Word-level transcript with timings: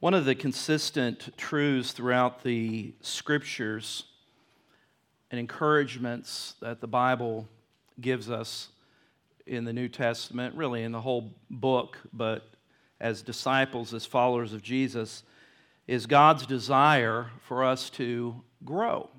One 0.00 0.14
of 0.14 0.24
the 0.24 0.34
consistent 0.34 1.36
truths 1.36 1.92
throughout 1.92 2.42
the 2.42 2.94
scriptures 3.02 4.04
and 5.30 5.38
encouragements 5.38 6.54
that 6.62 6.80
the 6.80 6.86
Bible 6.86 7.46
gives 8.00 8.30
us 8.30 8.70
in 9.46 9.66
the 9.66 9.74
New 9.74 9.88
Testament, 9.88 10.54
really 10.54 10.84
in 10.84 10.92
the 10.92 11.02
whole 11.02 11.34
book, 11.50 11.98
but 12.14 12.48
as 12.98 13.20
disciples, 13.20 13.92
as 13.92 14.06
followers 14.06 14.54
of 14.54 14.62
Jesus, 14.62 15.22
is 15.86 16.06
God's 16.06 16.46
desire 16.46 17.26
for 17.46 17.62
us 17.62 17.90
to 17.90 18.40
grow 18.64 19.10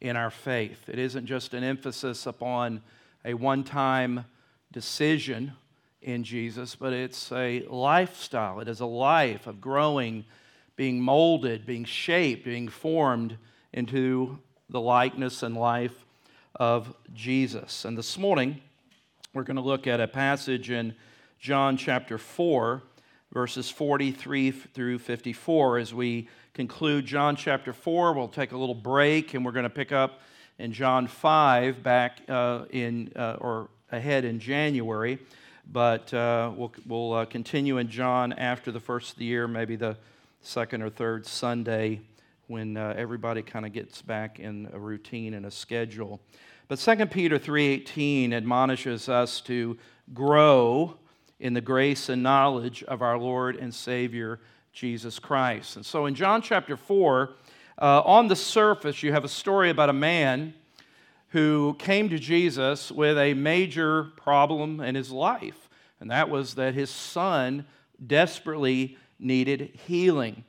in 0.00 0.16
our 0.16 0.30
faith. 0.30 0.88
It 0.88 0.98
isn't 0.98 1.26
just 1.26 1.52
an 1.52 1.62
emphasis 1.62 2.24
upon 2.24 2.80
a 3.26 3.34
one 3.34 3.62
time 3.62 4.24
decision 4.72 5.52
in 6.02 6.24
Jesus, 6.24 6.74
but 6.74 6.92
it's 6.92 7.32
a 7.32 7.64
lifestyle. 7.68 8.60
It 8.60 8.68
is 8.68 8.80
a 8.80 8.86
life 8.86 9.46
of 9.46 9.60
growing, 9.60 10.24
being 10.76 11.00
molded, 11.00 11.66
being 11.66 11.84
shaped, 11.84 12.44
being 12.44 12.68
formed 12.68 13.36
into 13.72 14.38
the 14.70 14.80
likeness 14.80 15.42
and 15.42 15.56
life 15.56 16.04
of 16.54 16.94
Jesus. 17.14 17.84
And 17.84 17.96
this 17.96 18.16
morning, 18.16 18.60
we're 19.34 19.42
going 19.42 19.56
to 19.56 19.62
look 19.62 19.86
at 19.86 20.00
a 20.00 20.08
passage 20.08 20.70
in 20.70 20.94
John 21.40 21.76
chapter 21.76 22.18
4, 22.18 22.82
verses 23.32 23.70
43 23.70 24.50
through 24.50 24.98
54. 24.98 25.78
As 25.78 25.94
we 25.94 26.28
conclude 26.54 27.06
John 27.06 27.36
chapter 27.36 27.72
4, 27.72 28.12
we'll 28.12 28.28
take 28.28 28.52
a 28.52 28.56
little 28.56 28.74
break 28.74 29.34
and 29.34 29.44
we're 29.44 29.52
going 29.52 29.64
to 29.64 29.70
pick 29.70 29.92
up 29.92 30.20
in 30.58 30.72
John 30.72 31.06
5 31.06 31.82
back 31.82 32.20
uh, 32.28 32.64
in, 32.70 33.12
uh, 33.14 33.36
or 33.40 33.68
ahead 33.90 34.24
in 34.24 34.40
January. 34.40 35.18
But 35.70 36.12
uh, 36.14 36.50
we'll, 36.56 36.72
we'll 36.86 37.12
uh, 37.12 37.24
continue 37.26 37.76
in 37.76 37.88
John 37.88 38.32
after 38.32 38.72
the 38.72 38.80
first 38.80 39.12
of 39.12 39.18
the 39.18 39.26
year, 39.26 39.46
maybe 39.46 39.76
the 39.76 39.96
second 40.40 40.82
or 40.82 40.88
third 40.88 41.26
Sunday 41.26 42.00
when 42.46 42.78
uh, 42.78 42.94
everybody 42.96 43.42
kind 43.42 43.66
of 43.66 43.72
gets 43.72 44.00
back 44.00 44.40
in 44.40 44.70
a 44.72 44.78
routine 44.78 45.34
and 45.34 45.44
a 45.44 45.50
schedule. 45.50 46.20
But 46.68 46.78
2 46.78 47.06
Peter 47.06 47.38
3:18 47.38 48.32
admonishes 48.32 49.10
us 49.10 49.42
to 49.42 49.76
grow 50.14 50.96
in 51.38 51.52
the 51.52 51.60
grace 51.60 52.08
and 52.08 52.22
knowledge 52.22 52.82
of 52.84 53.02
our 53.02 53.18
Lord 53.18 53.56
and 53.56 53.74
Savior 53.74 54.40
Jesus 54.72 55.18
Christ. 55.18 55.76
And 55.76 55.84
so 55.84 56.06
in 56.06 56.14
John 56.14 56.40
chapter 56.40 56.76
4, 56.76 57.30
uh, 57.80 58.02
on 58.04 58.28
the 58.28 58.36
surface, 58.36 59.02
you 59.02 59.12
have 59.12 59.24
a 59.24 59.28
story 59.28 59.70
about 59.70 59.90
a 59.90 59.94
man 59.94 60.54
who 61.30 61.76
came 61.78 62.08
to 62.08 62.18
Jesus 62.18 62.90
with 62.90 63.18
a 63.18 63.34
major 63.34 64.04
problem 64.16 64.80
in 64.80 64.94
his 64.94 65.10
life, 65.10 65.68
and 66.00 66.10
that 66.10 66.30
was 66.30 66.54
that 66.54 66.74
his 66.74 66.90
son 66.90 67.66
desperately 68.06 68.96
needed 69.18 69.78
healing. 69.86 70.44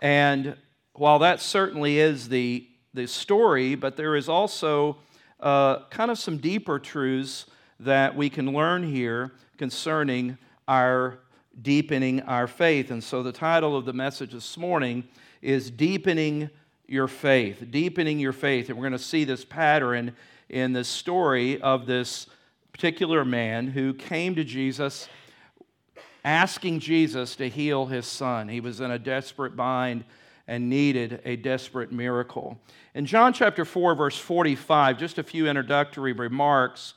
And 0.00 0.56
while 0.94 1.18
that 1.20 1.40
certainly 1.40 1.98
is 1.98 2.28
the, 2.28 2.66
the 2.94 3.06
story, 3.06 3.74
but 3.74 3.96
there 3.96 4.16
is 4.16 4.28
also 4.28 4.98
uh, 5.40 5.84
kind 5.90 6.10
of 6.10 6.18
some 6.18 6.38
deeper 6.38 6.78
truths 6.78 7.46
that 7.80 8.16
we 8.16 8.30
can 8.30 8.52
learn 8.52 8.82
here 8.82 9.32
concerning 9.58 10.38
our 10.66 11.18
deepening 11.62 12.20
our 12.22 12.46
faith. 12.46 12.90
And 12.90 13.02
so 13.02 13.22
the 13.22 13.32
title 13.32 13.76
of 13.76 13.84
the 13.84 13.92
message 13.92 14.32
this 14.32 14.56
morning 14.56 15.04
is 15.40 15.70
Deepening 15.70 16.50
your 16.86 17.08
faith, 17.08 17.64
deepening 17.70 18.18
your 18.18 18.32
faith. 18.32 18.68
And 18.68 18.78
we're 18.78 18.88
going 18.88 18.92
to 18.92 18.98
see 18.98 19.24
this 19.24 19.44
pattern 19.44 20.14
in 20.48 20.72
the 20.72 20.84
story 20.84 21.60
of 21.60 21.86
this 21.86 22.26
particular 22.72 23.24
man 23.24 23.68
who 23.68 23.94
came 23.94 24.34
to 24.34 24.44
Jesus 24.44 25.08
asking 26.24 26.80
Jesus 26.80 27.36
to 27.36 27.48
heal 27.48 27.86
his 27.86 28.06
son. 28.06 28.48
He 28.48 28.60
was 28.60 28.80
in 28.80 28.90
a 28.90 28.98
desperate 28.98 29.54
bind 29.56 30.04
and 30.46 30.68
needed 30.68 31.20
a 31.24 31.36
desperate 31.36 31.92
miracle. 31.92 32.58
In 32.94 33.06
John 33.06 33.32
chapter 33.32 33.64
4, 33.64 33.94
verse 33.94 34.18
45, 34.18 34.98
just 34.98 35.18
a 35.18 35.22
few 35.22 35.48
introductory 35.48 36.12
remarks 36.12 36.94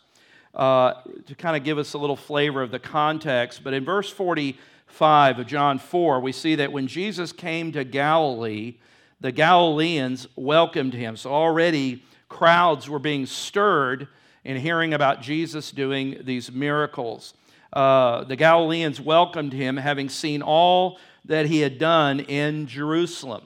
uh, 0.54 0.94
to 1.26 1.36
kind 1.36 1.56
of 1.56 1.64
give 1.64 1.78
us 1.78 1.94
a 1.94 1.98
little 1.98 2.16
flavor 2.16 2.62
of 2.62 2.72
the 2.72 2.80
context. 2.80 3.64
But 3.64 3.74
in 3.74 3.86
verse 3.86 4.10
45 4.10 5.40
of 5.40 5.48
John 5.48 5.80
4, 5.80 6.20
we 6.20 6.32
see 6.32 6.56
that 6.56 6.72
when 6.72 6.88
Jesus 6.88 7.32
came 7.32 7.72
to 7.74 7.84
Galilee, 7.84 8.76
the 9.20 9.32
Galileans 9.32 10.28
welcomed 10.36 10.94
him. 10.94 11.18
So 11.18 11.32
already 11.32 12.04
crowds 12.30 12.90
were 12.90 13.00
being 13.00 13.26
stirred 13.26 14.08
in 14.44 14.58
hearing 14.58 14.94
about 14.94 15.22
Jesus 15.22 15.72
doing 15.72 16.22
these 16.24 16.52
miracles. 16.52 17.34
Uh, 17.74 18.24
the 18.24 18.36
Galileans 18.36 19.02
welcomed 19.02 19.54
him, 19.54 19.78
having 19.78 20.10
seen 20.10 20.42
all 20.42 21.00
that 21.26 21.48
he 21.48 21.60
had 21.60 21.78
done 21.78 22.22
in 22.22 22.68
Jerusalem 22.68 23.44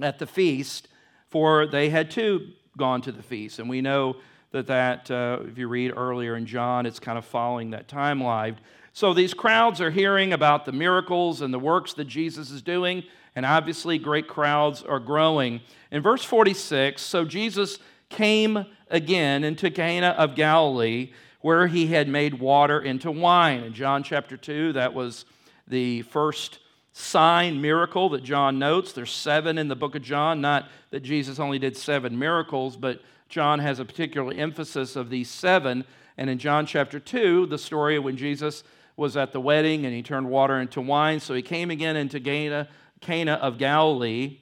at 0.00 0.18
the 0.18 0.26
feast, 0.26 0.88
for 1.28 1.66
they 1.66 1.90
had 1.90 2.10
too 2.10 2.52
gone 2.76 3.02
to 3.02 3.12
the 3.12 3.22
feast. 3.22 3.58
And 3.58 3.68
we 3.68 3.80
know 3.80 4.16
that 4.52 4.66
that, 4.68 5.10
uh, 5.10 5.38
if 5.42 5.58
you 5.58 5.68
read 5.68 5.92
earlier 5.96 6.36
in 6.36 6.46
John, 6.46 6.86
it's 6.86 7.00
kind 7.00 7.18
of 7.18 7.24
following 7.24 7.70
that 7.70 7.88
timeline. 7.88 8.56
So 8.92 9.14
these 9.14 9.34
crowds 9.34 9.80
are 9.80 9.90
hearing 9.90 10.32
about 10.32 10.64
the 10.64 10.72
miracles 10.72 11.40
and 11.40 11.52
the 11.54 11.58
works 11.58 11.92
that 11.94 12.06
Jesus 12.06 12.50
is 12.50 12.62
doing, 12.62 13.04
and 13.34 13.46
obviously 13.46 13.98
great 13.98 14.28
crowds 14.28 14.82
are 14.82 15.00
growing. 15.00 15.60
In 15.90 16.02
verse 16.02 16.24
46, 16.24 17.00
so 17.00 17.24
Jesus 17.24 17.78
came 18.08 18.66
again 18.90 19.44
into 19.44 19.70
Cana 19.70 20.08
of 20.08 20.34
Galilee, 20.34 21.12
where 21.40 21.66
he 21.66 21.86
had 21.86 22.08
made 22.08 22.34
water 22.34 22.80
into 22.80 23.10
wine. 23.10 23.62
In 23.62 23.72
John 23.72 24.02
chapter 24.02 24.36
2, 24.36 24.74
that 24.74 24.92
was 24.92 25.24
the 25.66 26.02
first 26.02 26.58
sign 26.92 27.60
miracle 27.60 28.08
that 28.10 28.24
John 28.24 28.58
notes. 28.58 28.92
There's 28.92 29.12
seven 29.12 29.56
in 29.56 29.68
the 29.68 29.76
book 29.76 29.94
of 29.94 30.02
John, 30.02 30.40
not 30.40 30.68
that 30.90 31.00
Jesus 31.00 31.38
only 31.38 31.58
did 31.58 31.76
seven 31.76 32.18
miracles, 32.18 32.76
but 32.76 33.00
John 33.28 33.60
has 33.60 33.78
a 33.78 33.84
particular 33.84 34.34
emphasis 34.34 34.96
of 34.96 35.08
these 35.08 35.30
seven. 35.30 35.84
And 36.18 36.28
in 36.28 36.38
John 36.38 36.66
chapter 36.66 36.98
2, 36.98 37.46
the 37.46 37.58
story 37.58 37.96
of 37.96 38.04
when 38.04 38.16
Jesus 38.16 38.64
was 38.96 39.16
at 39.16 39.32
the 39.32 39.40
wedding 39.40 39.86
and 39.86 39.94
he 39.94 40.02
turned 40.02 40.28
water 40.28 40.60
into 40.60 40.80
wine. 40.80 41.20
So 41.20 41.32
he 41.32 41.42
came 41.42 41.70
again 41.70 41.96
into 41.96 42.20
Cana, 42.20 42.68
Cana 43.00 43.34
of 43.34 43.58
Galilee, 43.58 44.38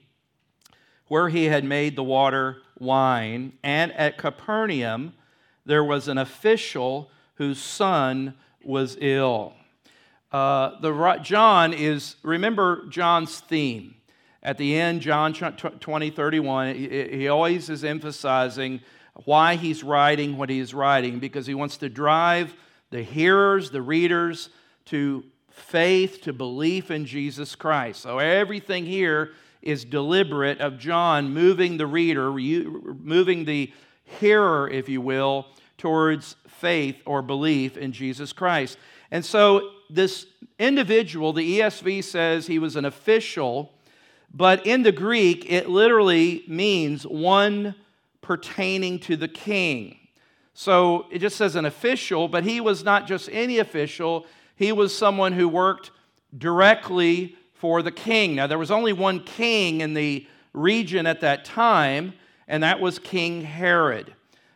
where 1.07 1.29
he 1.29 1.45
had 1.45 1.63
made 1.63 1.95
the 1.95 2.03
water 2.03 2.57
wine. 2.77 3.53
And 3.63 3.91
at 3.93 4.17
Capernaum, 4.17 5.13
there 5.65 5.83
was 5.83 6.07
an 6.07 6.17
official 6.17 7.09
whose 7.35 7.59
son 7.59 8.35
was 8.63 8.97
ill. 8.99 9.53
Uh, 10.31 10.79
the, 10.79 11.19
John 11.23 11.73
is, 11.73 12.15
remember 12.23 12.85
John's 12.87 13.39
theme. 13.39 13.95
At 14.41 14.57
the 14.57 14.79
end, 14.79 15.01
John 15.01 15.33
20, 15.33 16.09
31, 16.11 16.75
he 16.75 17.27
always 17.27 17.69
is 17.69 17.83
emphasizing 17.83 18.79
why 19.25 19.55
he's 19.55 19.83
writing 19.83 20.37
what 20.37 20.49
he's 20.49 20.73
writing 20.73 21.19
because 21.19 21.45
he 21.45 21.53
wants 21.53 21.77
to 21.77 21.89
drive 21.89 22.53
the 22.89 23.03
hearers, 23.03 23.69
the 23.71 23.81
readers, 23.81 24.49
to 24.85 25.23
faith, 25.49 26.21
to 26.21 26.33
belief 26.33 26.91
in 26.91 27.05
Jesus 27.05 27.55
Christ. 27.55 28.01
So 28.01 28.19
everything 28.19 28.85
here 28.85 29.31
is 29.61 29.83
deliberate 29.85 30.59
of 30.61 30.77
John 30.77 31.33
moving 31.33 31.77
the 31.77 31.87
reader, 31.87 32.31
moving 32.31 33.45
the 33.45 33.71
hearer, 34.19 34.69
if 34.69 34.87
you 34.89 35.01
will, 35.01 35.47
towards 35.77 36.35
faith 36.47 37.01
or 37.05 37.21
belief 37.21 37.77
in 37.77 37.91
Jesus 37.91 38.33
Christ. 38.33 38.77
And 39.11 39.25
so 39.25 39.71
this 39.89 40.25
individual, 40.57 41.33
the 41.33 41.59
ESV 41.59 42.03
says 42.03 42.47
he 42.47 42.59
was 42.59 42.75
an 42.75 42.85
official, 42.85 43.73
but 44.33 44.65
in 44.65 44.83
the 44.83 44.91
Greek, 44.91 45.49
it 45.51 45.69
literally 45.69 46.43
means 46.47 47.05
one 47.05 47.75
pertaining 48.21 48.99
to 48.99 49.15
the 49.15 49.27
king. 49.27 49.97
So 50.53 51.07
it 51.09 51.19
just 51.19 51.37
says 51.37 51.55
an 51.55 51.65
official, 51.65 52.27
but 52.27 52.43
he 52.43 52.61
was 52.61 52.83
not 52.83 53.07
just 53.07 53.29
any 53.31 53.59
official, 53.59 54.25
he 54.59 54.73
was 54.73 54.95
someone 54.95 55.31
who 55.31 55.47
worked 55.47 55.89
directly 56.37 57.37
for 57.53 57.81
the 57.81 57.93
king. 57.93 58.35
Now, 58.35 58.45
there 58.45 58.57
was 58.57 58.71
only 58.71 58.91
one 58.91 59.23
king 59.23 59.79
in 59.79 59.93
the 59.93 60.27
region 60.51 61.07
at 61.07 61.21
that 61.21 61.45
time, 61.45 62.13
and 62.45 62.61
that 62.61 62.81
was 62.81 62.99
King 62.99 63.41
Herod. 63.41 64.13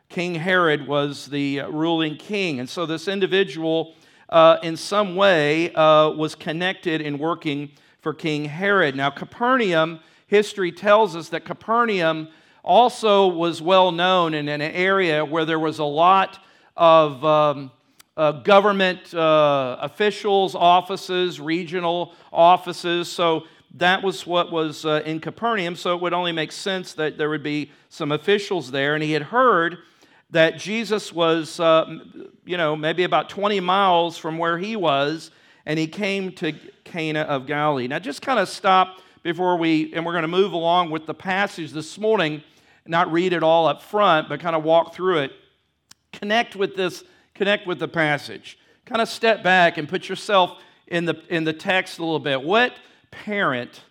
King 0.10 0.36
Herod 0.36 0.88
was 0.88 1.28
the 1.28 1.62
ruling 1.62 2.18
king. 2.18 2.60
And 2.60 2.70
so 2.70 2.86
this 2.86 3.08
individual 3.08 3.96
uh, 4.28 4.58
in 4.62 4.76
some 4.76 5.16
way 5.16 5.74
uh, 5.74 6.10
was 6.10 6.36
connected 6.36 7.00
in 7.00 7.18
working 7.18 7.72
for 8.02 8.14
King 8.14 8.44
Herod. 8.44 8.98
Now, 8.98 9.10
Capernaum, 9.10 10.02
history 10.28 10.74
tells 10.74 11.16
us 11.16 11.30
that 11.30 11.46
Capernaum 11.46 12.28
also 12.62 13.28
was 13.28 13.62
well 13.62 13.94
known 13.94 14.34
in 14.34 14.50
an 14.50 14.62
area 14.62 15.24
where 15.24 15.46
there 15.46 15.60
was 15.60 15.80
a 15.80 15.86
lot 15.86 16.44
of 16.76 17.24
um, 17.24 17.72
uh, 18.16 18.32
government 18.32 19.14
uh, 19.14 19.78
officials, 19.82 20.56
offices, 20.56 21.40
regional 21.40 22.14
offices. 22.32 23.12
So 23.12 23.44
that 23.76 24.04
was 24.04 24.28
what 24.28 24.52
was 24.52 24.86
uh, 24.86 25.02
in 25.06 25.20
Capernaum. 25.20 25.76
So 25.76 25.96
it 25.96 26.02
would 26.02 26.14
only 26.14 26.32
make 26.32 26.52
sense 26.52 26.94
that 26.94 27.18
there 27.18 27.30
would 27.30 27.44
be 27.44 27.72
some 27.90 28.12
officials 28.12 28.72
there. 28.72 28.94
And 28.94 29.04
he 29.04 29.14
had 29.14 29.24
heard 29.24 29.80
that 30.30 30.58
Jesus 30.58 31.14
was, 31.14 31.60
uh, 31.60 32.00
you 32.46 32.58
know, 32.58 32.76
maybe 32.76 33.04
about 33.04 33.30
20 33.30 33.60
miles 33.60 34.18
from 34.18 34.38
where 34.38 34.58
he 34.58 34.76
was, 34.76 35.32
and 35.66 35.78
he 35.78 35.88
came 35.88 36.32
to 36.34 36.54
Cana 36.84 37.22
of 37.22 37.46
Galilee. 37.46 37.88
Now, 37.88 38.00
just 38.00 38.22
kind 38.22 38.40
of 38.40 38.50
stop 38.50 39.00
before 39.22 39.58
we, 39.58 39.94
and 39.94 40.06
we're 40.06 40.12
going 40.12 40.24
to 40.24 40.28
move 40.28 40.52
along 40.52 40.90
with 40.90 41.06
the 41.06 41.14
passage 41.14 41.72
this 41.72 41.98
morning, 41.98 42.44
not 42.86 43.12
read 43.12 43.32
it 43.32 43.44
all 43.44 43.68
up 43.68 43.82
front, 43.82 44.28
but 44.28 44.40
kind 44.40 44.56
of 44.56 44.64
walk 44.64 44.94
through 44.94 45.20
it. 45.20 45.32
Connect 46.12 46.56
with 46.56 46.76
this, 46.76 47.04
connect 47.36 47.68
with 47.68 47.80
the 47.80 47.88
passage. 47.88 48.58
Kind 48.86 49.02
of 49.02 49.10
step 49.10 49.44
back 49.44 49.78
and 49.78 49.88
put 49.88 50.10
yourself 50.10 50.60
in 50.88 51.06
the, 51.06 51.22
in 51.30 51.44
the 51.44 51.54
text 51.54 52.00
a 52.00 52.04
little 52.04 52.20
bit. 52.20 52.42
What 52.42 52.74
parent 53.12 53.82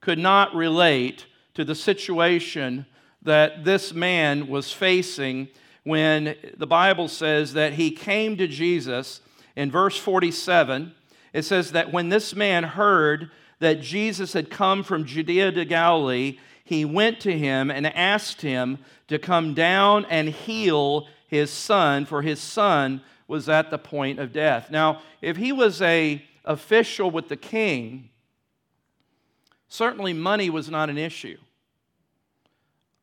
could 0.00 0.18
not 0.18 0.54
relate 0.54 1.26
to 1.54 1.64
the 1.64 1.74
situation 1.74 2.86
that 3.22 3.64
this 3.64 3.92
man 3.92 4.48
was 4.48 4.72
facing 4.72 5.48
when 5.84 6.36
the 6.56 6.66
Bible 6.66 7.08
says 7.08 7.54
that 7.54 7.74
he 7.74 7.90
came 7.90 8.36
to 8.36 8.48
Jesus 8.48 9.20
in 9.56 9.70
verse 9.70 9.96
47? 9.96 10.94
It 11.32 11.42
says 11.42 11.72
that 11.72 11.92
when 11.92 12.08
this 12.08 12.34
man 12.34 12.64
heard 12.64 13.30
that 13.60 13.80
Jesus 13.80 14.32
had 14.32 14.50
come 14.50 14.82
from 14.82 15.04
Judea 15.04 15.52
to 15.52 15.64
Galilee, 15.64 16.38
he 16.64 16.84
went 16.84 17.20
to 17.20 17.36
him 17.36 17.70
and 17.70 17.86
asked 17.86 18.42
him 18.42 18.78
to 19.08 19.18
come 19.18 19.54
down 19.54 20.04
and 20.06 20.28
heal 20.28 21.06
his 21.32 21.50
son, 21.50 22.04
for 22.04 22.20
his 22.20 22.38
son 22.38 23.00
was 23.26 23.48
at 23.48 23.70
the 23.70 23.78
point 23.78 24.18
of 24.18 24.34
death. 24.34 24.70
Now, 24.70 25.00
if 25.22 25.38
he 25.38 25.50
was 25.50 25.80
a 25.80 26.22
official 26.44 27.10
with 27.10 27.28
the 27.28 27.38
king, 27.38 28.10
certainly 29.66 30.12
money 30.12 30.50
was 30.50 30.68
not 30.68 30.90
an 30.90 30.98
issue. 30.98 31.38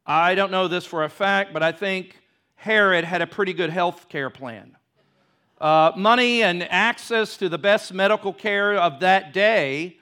I 0.06 0.36
don't 0.36 0.52
know 0.52 0.68
this 0.68 0.86
for 0.86 1.04
a 1.04 1.10
fact, 1.10 1.54
but 1.54 1.64
I 1.64 1.72
think 1.72 2.20
Herod 2.54 3.04
had 3.04 3.24
a 3.24 3.26
pretty 3.26 3.52
good 3.52 3.72
health 3.72 4.08
care 4.10 4.30
plan. 4.30 4.78
Uh, 5.60 5.94
money 5.96 6.44
and 6.44 6.62
access 6.72 7.36
to 7.38 7.50
the 7.50 7.58
best 7.58 7.96
medical 7.96 8.32
care 8.32 8.76
of 8.76 9.00
that 9.00 9.34
day 9.34 9.98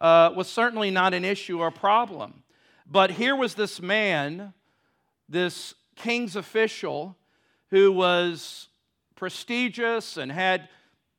uh, 0.00 0.30
was 0.34 0.48
certainly 0.48 0.90
not 0.90 1.12
an 1.12 1.26
issue 1.26 1.60
or 1.60 1.70
problem. 1.70 2.42
But 2.90 3.10
here 3.10 3.36
was 3.36 3.52
this 3.52 3.82
man, 3.82 4.54
this 5.28 5.74
king's 5.94 6.36
official, 6.36 7.18
who 7.70 7.92
was 7.92 8.68
prestigious 9.14 10.16
and 10.16 10.30
had 10.30 10.68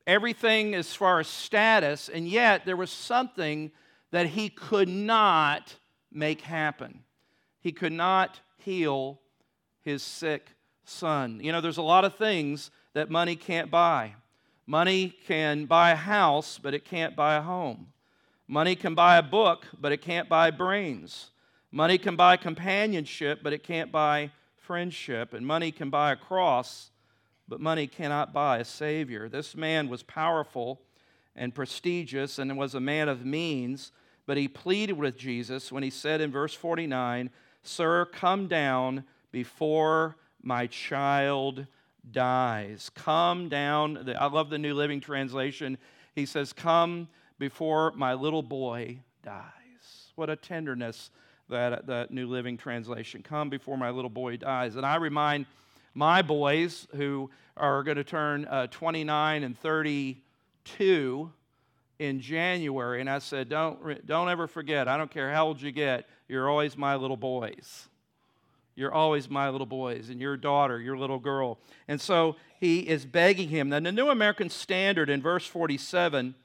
everything 0.05 0.73
as 0.73 0.93
far 0.93 1.19
as 1.19 1.27
status, 1.27 2.09
and 2.09 2.27
yet 2.27 2.65
there 2.65 2.77
was 2.77 2.91
something 2.91 3.71
that 4.11 4.27
he 4.27 4.49
could 4.49 4.87
not 4.87 5.75
make 6.11 6.41
happen. 6.41 7.03
He 7.59 7.71
could 7.71 7.91
not 7.91 8.39
heal 8.59 9.19
his 9.83 10.01
sick 10.01 10.47
son. 10.85 11.41
You 11.43 11.51
know, 11.51 11.61
there's 11.61 11.77
a 11.77 11.81
lot 11.81 12.05
of 12.05 12.15
things 12.15 12.71
that 12.93 13.09
money 13.09 13.35
can't 13.35 13.69
buy. 13.69 14.13
Money 14.65 15.13
can 15.27 15.65
buy 15.65 15.91
a 15.91 15.95
house, 15.95 16.59
but 16.61 16.73
it 16.73 16.85
can't 16.85 17.15
buy 17.15 17.35
a 17.35 17.41
home. 17.41 17.87
Money 18.47 18.75
can 18.75 18.95
buy 18.95 19.17
a 19.17 19.23
book, 19.23 19.65
but 19.79 19.91
it 19.91 20.01
can't 20.01 20.29
buy 20.29 20.51
brains. 20.51 21.31
Money 21.71 21.97
can 21.97 22.15
buy 22.15 22.37
companionship, 22.37 23.39
but 23.43 23.51
it 23.51 23.63
can't 23.63 23.91
buy 23.91 24.31
friendship. 24.67 25.33
And 25.33 25.47
money 25.47 25.71
can 25.71 25.89
buy 25.89 26.11
a 26.11 26.17
cross, 26.17 26.91
but 27.47 27.61
money 27.61 27.87
cannot 27.87 28.33
buy 28.33 28.57
a 28.57 28.65
Savior. 28.65 29.29
This 29.29 29.55
man 29.55 29.87
was 29.87 30.03
powerful 30.03 30.81
and 31.37 31.55
prestigious 31.55 32.37
and 32.37 32.57
was 32.57 32.75
a 32.75 32.81
man 32.81 33.07
of 33.07 33.25
means, 33.25 33.93
but 34.25 34.35
he 34.35 34.49
pleaded 34.49 34.97
with 34.97 35.17
Jesus 35.17 35.71
when 35.71 35.83
he 35.83 35.89
said 35.89 36.19
in 36.19 36.31
verse 36.31 36.53
49, 36.53 37.29
Sir, 37.63 38.05
come 38.05 38.47
down 38.47 39.05
before 39.31 40.17
my 40.41 40.67
child 40.67 41.65
dies. 42.11 42.91
Come 42.93 43.47
down. 43.47 44.13
I 44.19 44.27
love 44.27 44.49
the 44.49 44.57
New 44.57 44.73
Living 44.73 44.99
Translation. 44.99 45.77
He 46.13 46.25
says, 46.25 46.51
Come 46.51 47.07
before 47.39 47.91
my 47.91 48.13
little 48.15 48.43
boy 48.43 48.99
dies. 49.23 50.11
What 50.15 50.29
a 50.29 50.35
tenderness 50.35 51.09
that, 51.49 51.87
that 51.87 52.11
New 52.11 52.27
Living 52.27 52.57
Translation. 52.57 53.23
Come 53.23 53.49
before 53.49 53.77
my 53.77 53.89
little 53.89 54.09
boy 54.09 54.37
dies. 54.37 54.75
And 54.75 54.85
I 54.85 54.95
remind 54.95 55.45
my 55.93 56.21
boys 56.21 56.87
who 56.95 57.29
are 57.55 57.83
going 57.83 57.97
to 57.97 58.03
turn 58.03 58.45
uh, 58.45 58.67
29 58.67 59.43
and 59.43 59.57
32 59.57 61.31
in 61.99 62.19
January, 62.21 63.01
and 63.01 63.09
I 63.09 63.19
said, 63.19 63.49
don't, 63.49 64.05
don't 64.05 64.29
ever 64.29 64.47
forget, 64.47 64.87
I 64.87 64.97
don't 64.97 65.09
care 65.09 65.31
how 65.33 65.47
old 65.47 65.61
you 65.61 65.71
get, 65.71 66.07
you're 66.27 66.49
always 66.49 66.77
my 66.77 66.95
little 66.95 67.17
boys. 67.17 67.87
You're 68.75 68.93
always 68.93 69.27
my 69.27 69.49
little 69.49 69.65
boys, 69.65 70.09
and 70.09 70.21
your 70.21 70.37
daughter, 70.37 70.79
your 70.79 70.95
little 70.97 71.17
girl. 71.17 71.57
And 71.87 71.99
so 71.99 72.35
he 72.59 72.81
is 72.81 73.05
begging 73.05 73.49
him. 73.49 73.69
Now, 73.69 73.79
the 73.79 73.91
New 73.91 74.09
American 74.09 74.51
Standard 74.51 75.09
in 75.09 75.21
verse 75.21 75.47
47 75.47 76.35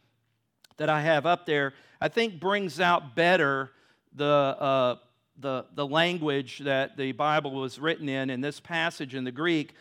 that 0.79 0.89
I 0.89 1.03
have 1.03 1.27
up 1.27 1.45
there, 1.45 1.75
I 2.01 2.09
think 2.09 2.41
brings 2.41 2.81
out 2.81 3.15
better 3.15 3.71
the, 4.15 4.25
uh, 4.25 4.97
the, 5.39 5.67
the 5.75 5.87
language 5.87 6.61
that 6.61 6.97
the 6.97 7.13
Bible 7.13 7.53
was 7.53 7.79
written 7.79 8.09
in 8.09 8.31
in 8.31 8.41
this 8.41 8.61
passage 8.61 9.15
in 9.15 9.25
the 9.25 9.33
Greek 9.33 9.75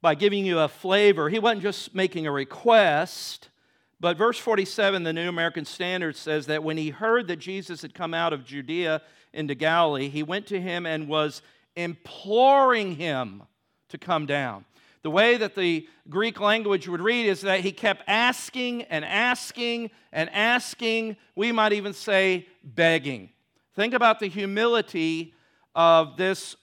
by 0.00 0.14
giving 0.14 0.44
you 0.44 0.58
a 0.58 0.68
flavor. 0.68 1.28
He 1.28 1.38
wasn't 1.38 1.62
just 1.62 1.94
making 1.94 2.26
a 2.26 2.32
request, 2.32 3.48
but 4.00 4.16
verse 4.16 4.38
47, 4.38 5.04
the 5.04 5.12
New 5.12 5.28
American 5.28 5.64
Standard 5.64 6.16
says 6.16 6.46
that 6.46 6.64
when 6.64 6.76
he 6.76 6.90
heard 6.90 7.28
that 7.28 7.36
Jesus 7.36 7.82
had 7.82 7.94
come 7.94 8.12
out 8.12 8.32
of 8.32 8.44
Judea 8.44 9.00
into 9.32 9.54
Galilee, 9.54 10.08
he 10.08 10.24
went 10.24 10.46
to 10.48 10.60
him 10.60 10.86
and 10.86 11.08
was 11.08 11.40
imploring 11.76 12.96
him 12.96 13.44
to 13.90 13.98
come 13.98 14.26
down. 14.26 14.64
The 15.02 15.10
way 15.10 15.36
that 15.36 15.54
the 15.56 15.88
Greek 16.08 16.38
language 16.38 16.88
would 16.88 17.00
read 17.00 17.26
is 17.26 17.40
that 17.40 17.60
he 17.60 17.72
kept 17.72 18.04
asking 18.06 18.82
and 18.82 19.04
asking 19.04 19.90
and 20.12 20.30
asking. 20.30 21.16
We 21.34 21.50
might 21.50 21.72
even 21.72 21.92
say 21.92 22.46
begging. 22.62 23.30
Think 23.74 23.94
about 23.94 24.20
the 24.20 24.28
humility 24.28 25.34
of 25.74 26.16
this 26.16 26.54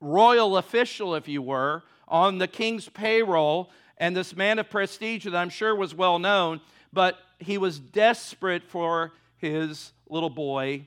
royal 0.00 0.58
official, 0.58 1.14
if 1.14 1.26
you 1.26 1.42
were, 1.42 1.82
on 2.06 2.38
the 2.38 2.46
king's 2.46 2.88
payroll, 2.88 3.70
and 3.98 4.14
this 4.14 4.36
man 4.36 4.58
of 4.58 4.70
prestige 4.70 5.24
that 5.24 5.34
I'm 5.34 5.48
sure 5.48 5.74
was 5.74 5.94
well 5.94 6.18
known, 6.18 6.60
but 6.92 7.18
he 7.38 7.58
was 7.58 7.80
desperate 7.80 8.62
for 8.62 9.12
his 9.38 9.92
little 10.08 10.30
boy 10.30 10.86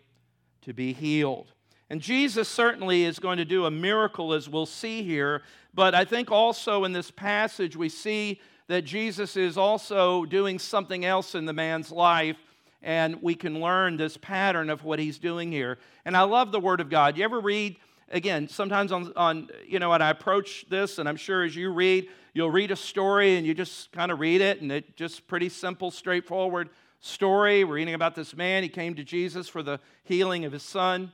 to 0.61 0.73
be 0.73 0.93
healed. 0.93 1.51
And 1.89 2.01
Jesus 2.01 2.47
certainly 2.47 3.03
is 3.03 3.17
going 3.17 3.37
to 3.37 3.45
do 3.45 3.65
a 3.65 3.71
miracle, 3.71 4.33
as 4.33 4.47
we'll 4.47 4.67
see 4.67 5.01
here. 5.01 5.41
But 5.74 5.95
I 5.95 6.06
think 6.06 6.31
also 6.31 6.83
in 6.83 6.94
this 6.94 7.12
passage, 7.12 7.75
we 7.75 7.89
see 7.89 8.42
that 8.68 8.83
Jesus 8.83 9.36
is 9.36 9.57
also 9.57 10.25
doing 10.25 10.60
something 10.60 11.06
else 11.06 11.36
in 11.36 11.45
the 11.45 11.54
man's 11.54 11.92
life. 11.92 12.38
And 12.81 13.21
we 13.21 13.36
can 13.36 13.60
learn 13.60 13.98
this 13.98 14.16
pattern 14.16 14.69
of 14.69 14.83
what 14.83 15.00
he's 15.00 15.19
doing 15.19 15.51
here. 15.51 15.79
And 16.05 16.15
I 16.15 16.22
love 16.22 16.51
the 16.51 16.62
Word 16.62 16.79
of 16.79 16.89
God. 16.89 17.17
You 17.17 17.25
ever 17.25 17.41
read, 17.41 17.75
again, 18.10 18.48
sometimes 18.48 18.91
on, 18.93 19.12
on 19.17 19.50
you 19.67 19.79
know, 19.79 19.89
when 19.89 20.01
I 20.01 20.12
approach 20.12 20.65
this, 20.70 20.98
and 20.98 21.10
I'm 21.10 21.17
sure 21.17 21.43
as 21.43 21.55
you 21.55 21.74
read, 21.74 22.08
you'll 22.34 22.51
read 22.51 22.72
a 22.72 22.77
story 22.77 23.36
and 23.36 23.46
you 23.46 23.53
just 23.53 23.91
kind 23.91 24.12
of 24.12 24.20
read 24.20 24.39
it, 24.39 24.62
and 24.62 24.72
it's 24.72 24.88
just 24.96 25.27
pretty 25.27 25.50
simple, 25.50 25.91
straightforward 25.91 26.70
story. 27.01 27.63
We're 27.65 27.75
reading 27.75 27.96
about 27.96 28.15
this 28.15 28.34
man. 28.36 28.63
He 28.63 28.70
came 28.70 28.96
to 28.96 29.03
Jesus 29.03 29.50
for 29.50 29.62
the 29.62 29.79
healing 30.03 30.46
of 30.46 30.53
his 30.53 30.63
son. 30.63 31.12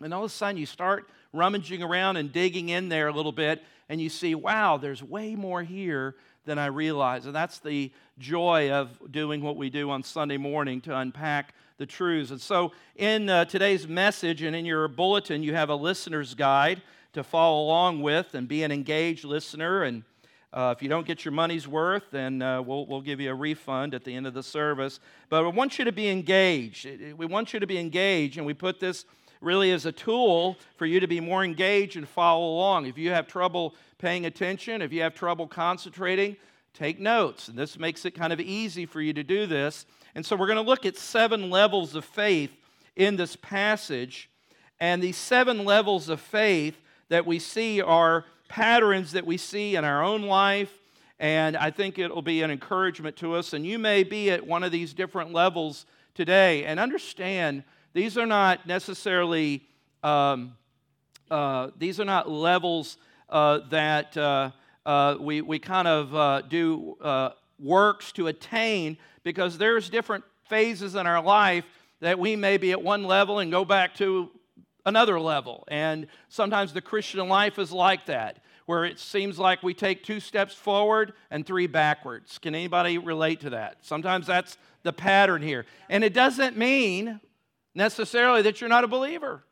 And 0.00 0.14
all 0.14 0.24
of 0.24 0.30
a 0.30 0.34
sudden, 0.34 0.56
you 0.56 0.66
start 0.66 1.10
rummaging 1.32 1.82
around 1.82 2.16
and 2.16 2.32
digging 2.32 2.70
in 2.70 2.88
there 2.88 3.08
a 3.08 3.12
little 3.12 3.32
bit, 3.32 3.62
and 3.88 4.00
you 4.00 4.08
see, 4.08 4.34
wow, 4.34 4.76
there's 4.76 5.02
way 5.02 5.34
more 5.34 5.62
here 5.62 6.16
than 6.44 6.58
I 6.58 6.66
realized. 6.66 7.26
And 7.26 7.34
that's 7.34 7.58
the 7.58 7.92
joy 8.18 8.70
of 8.70 8.98
doing 9.10 9.42
what 9.42 9.56
we 9.56 9.70
do 9.70 9.90
on 9.90 10.02
Sunday 10.02 10.36
morning 10.36 10.80
to 10.82 10.96
unpack 10.96 11.54
the 11.78 11.86
truths. 11.86 12.30
And 12.30 12.40
so, 12.40 12.72
in 12.94 13.28
uh, 13.28 13.44
today's 13.44 13.86
message 13.86 14.42
and 14.42 14.56
in 14.56 14.64
your 14.64 14.88
bulletin, 14.88 15.42
you 15.42 15.54
have 15.54 15.68
a 15.68 15.74
listener's 15.74 16.34
guide 16.34 16.82
to 17.12 17.22
follow 17.22 17.64
along 17.64 18.02
with 18.02 18.34
and 18.34 18.48
be 18.48 18.62
an 18.62 18.72
engaged 18.72 19.24
listener. 19.24 19.82
And 19.82 20.04
uh, 20.52 20.72
if 20.76 20.82
you 20.82 20.88
don't 20.88 21.06
get 21.06 21.24
your 21.24 21.32
money's 21.32 21.68
worth, 21.68 22.04
then 22.10 22.40
uh, 22.40 22.62
we'll, 22.62 22.86
we'll 22.86 23.02
give 23.02 23.20
you 23.20 23.30
a 23.30 23.34
refund 23.34 23.94
at 23.94 24.04
the 24.04 24.14
end 24.14 24.26
of 24.26 24.34
the 24.34 24.42
service. 24.42 25.00
But 25.28 25.44
we 25.44 25.50
want 25.50 25.78
you 25.78 25.84
to 25.84 25.92
be 25.92 26.08
engaged. 26.08 26.88
We 27.16 27.26
want 27.26 27.52
you 27.52 27.60
to 27.60 27.66
be 27.66 27.78
engaged, 27.78 28.38
and 28.38 28.46
we 28.46 28.54
put 28.54 28.80
this 28.80 29.04
really 29.46 29.70
is 29.70 29.86
a 29.86 29.92
tool 29.92 30.58
for 30.76 30.84
you 30.84 31.00
to 31.00 31.06
be 31.06 31.20
more 31.20 31.44
engaged 31.44 31.96
and 31.96 32.06
follow 32.06 32.46
along. 32.46 32.84
If 32.86 32.98
you 32.98 33.10
have 33.12 33.26
trouble 33.26 33.74
paying 33.98 34.26
attention, 34.26 34.82
if 34.82 34.92
you 34.92 35.00
have 35.02 35.14
trouble 35.14 35.46
concentrating, 35.46 36.36
take 36.74 37.00
notes. 37.00 37.48
And 37.48 37.56
this 37.56 37.78
makes 37.78 38.04
it 38.04 38.10
kind 38.10 38.32
of 38.32 38.40
easy 38.40 38.84
for 38.84 39.00
you 39.00 39.14
to 39.14 39.22
do 39.22 39.46
this. 39.46 39.86
And 40.14 40.26
so 40.26 40.36
we're 40.36 40.48
going 40.48 40.56
to 40.56 40.62
look 40.62 40.84
at 40.84 40.96
seven 40.96 41.48
levels 41.48 41.94
of 41.94 42.04
faith 42.04 42.50
in 42.96 43.16
this 43.16 43.36
passage. 43.36 44.28
And 44.80 45.02
these 45.02 45.16
seven 45.16 45.64
levels 45.64 46.08
of 46.08 46.20
faith 46.20 46.76
that 47.08 47.24
we 47.24 47.38
see 47.38 47.80
are 47.80 48.24
patterns 48.48 49.12
that 49.12 49.24
we 49.24 49.36
see 49.36 49.76
in 49.76 49.84
our 49.84 50.02
own 50.02 50.22
life. 50.22 50.72
And 51.18 51.56
I 51.56 51.70
think 51.70 51.98
it'll 51.98 52.20
be 52.20 52.42
an 52.42 52.50
encouragement 52.50 53.16
to 53.18 53.36
us. 53.36 53.52
And 53.52 53.64
you 53.64 53.78
may 53.78 54.02
be 54.02 54.30
at 54.30 54.46
one 54.46 54.62
of 54.62 54.72
these 54.72 54.92
different 54.92 55.32
levels 55.32 55.86
today. 56.14 56.64
And 56.64 56.78
understand 56.78 57.62
these 57.96 58.18
are 58.18 58.26
not 58.26 58.66
necessarily, 58.66 59.62
um, 60.02 60.54
uh, 61.30 61.70
these 61.78 61.98
are 61.98 62.04
not 62.04 62.30
levels 62.30 62.98
uh, 63.30 63.60
that 63.70 64.14
uh, 64.18 64.50
uh 64.84 65.16
we, 65.18 65.40
we 65.40 65.58
kind 65.58 65.88
of 65.88 66.14
uh, 66.14 66.42
do 66.42 66.98
works 67.58 68.12
to 68.12 68.26
attain 68.26 68.98
because 69.22 69.56
there's 69.56 69.88
different 69.88 70.24
phases 70.44 70.94
in 70.94 71.06
our 71.06 71.22
life 71.22 71.64
that 72.00 72.18
we 72.18 72.36
may 72.36 72.58
be 72.58 72.70
at 72.70 72.82
one 72.82 73.04
level 73.04 73.38
and 73.38 73.50
go 73.50 73.64
back 73.64 73.94
to 73.94 74.30
another 74.84 75.18
level. 75.18 75.64
And 75.68 76.06
sometimes 76.28 76.74
the 76.74 76.82
Christian 76.82 77.26
life 77.28 77.58
is 77.58 77.72
like 77.72 78.04
that, 78.06 78.40
where 78.66 78.84
it 78.84 79.00
seems 79.00 79.38
like 79.38 79.62
we 79.62 79.72
take 79.72 80.04
two 80.04 80.20
steps 80.20 80.52
forward 80.52 81.14
and 81.30 81.46
three 81.46 81.66
backwards. 81.66 82.36
Can 82.36 82.54
anybody 82.54 82.98
relate 82.98 83.40
to 83.40 83.50
that? 83.50 83.78
Sometimes 83.80 84.26
that's 84.26 84.58
the 84.82 84.92
pattern 84.92 85.40
here. 85.40 85.64
And 85.88 86.04
it 86.04 86.12
doesn't 86.12 86.58
mean 86.58 87.20
necessarily 87.76 88.42
that 88.42 88.60
you're 88.60 88.70
not 88.70 88.82
a 88.82 88.88
believer. 88.88 89.44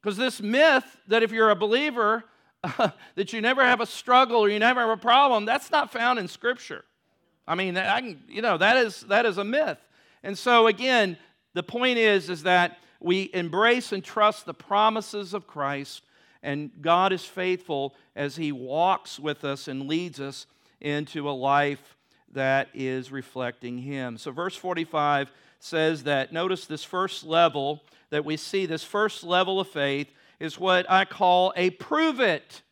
Because 0.00 0.16
this 0.16 0.40
myth 0.40 0.84
that 1.06 1.22
if 1.22 1.30
you're 1.30 1.50
a 1.50 1.56
believer, 1.56 2.24
uh, 2.64 2.90
that 3.14 3.32
you 3.32 3.40
never 3.40 3.62
have 3.62 3.80
a 3.80 3.86
struggle 3.86 4.38
or 4.38 4.48
you 4.48 4.58
never 4.58 4.80
have 4.80 4.90
a 4.90 4.96
problem, 4.96 5.44
that's 5.44 5.70
not 5.70 5.92
found 5.92 6.18
in 6.18 6.26
Scripture. 6.26 6.84
I 7.46 7.54
mean, 7.54 7.76
I 7.76 8.00
can, 8.00 8.22
you 8.28 8.42
know, 8.42 8.56
that 8.58 8.76
is, 8.76 9.02
that 9.02 9.26
is 9.26 9.38
a 9.38 9.44
myth. 9.44 9.78
And 10.22 10.38
so, 10.38 10.68
again, 10.68 11.18
the 11.54 11.62
point 11.62 11.98
is, 11.98 12.30
is 12.30 12.44
that 12.44 12.78
we 13.00 13.30
embrace 13.34 13.92
and 13.92 14.02
trust 14.02 14.46
the 14.46 14.54
promises 14.54 15.34
of 15.34 15.46
Christ, 15.46 16.02
and 16.42 16.70
God 16.80 17.12
is 17.12 17.24
faithful 17.24 17.94
as 18.14 18.36
He 18.36 18.52
walks 18.52 19.18
with 19.18 19.44
us 19.44 19.66
and 19.66 19.88
leads 19.88 20.20
us 20.20 20.46
into 20.80 21.28
a 21.28 21.32
life 21.32 21.96
that 22.32 22.68
is 22.72 23.10
reflecting 23.10 23.78
Him. 23.78 24.16
So, 24.18 24.30
verse 24.30 24.54
45 24.54 25.32
says 25.62 26.02
that, 26.02 26.32
notice 26.32 26.66
this 26.66 26.82
first 26.82 27.24
level 27.24 27.82
that 28.10 28.24
we 28.24 28.36
see, 28.36 28.66
this 28.66 28.82
first 28.82 29.22
level 29.22 29.60
of 29.60 29.68
faith 29.68 30.08
is 30.40 30.58
what 30.58 30.90
I 30.90 31.04
call 31.04 31.52
a 31.56 31.70
prove 31.70 32.18
it 32.18 32.62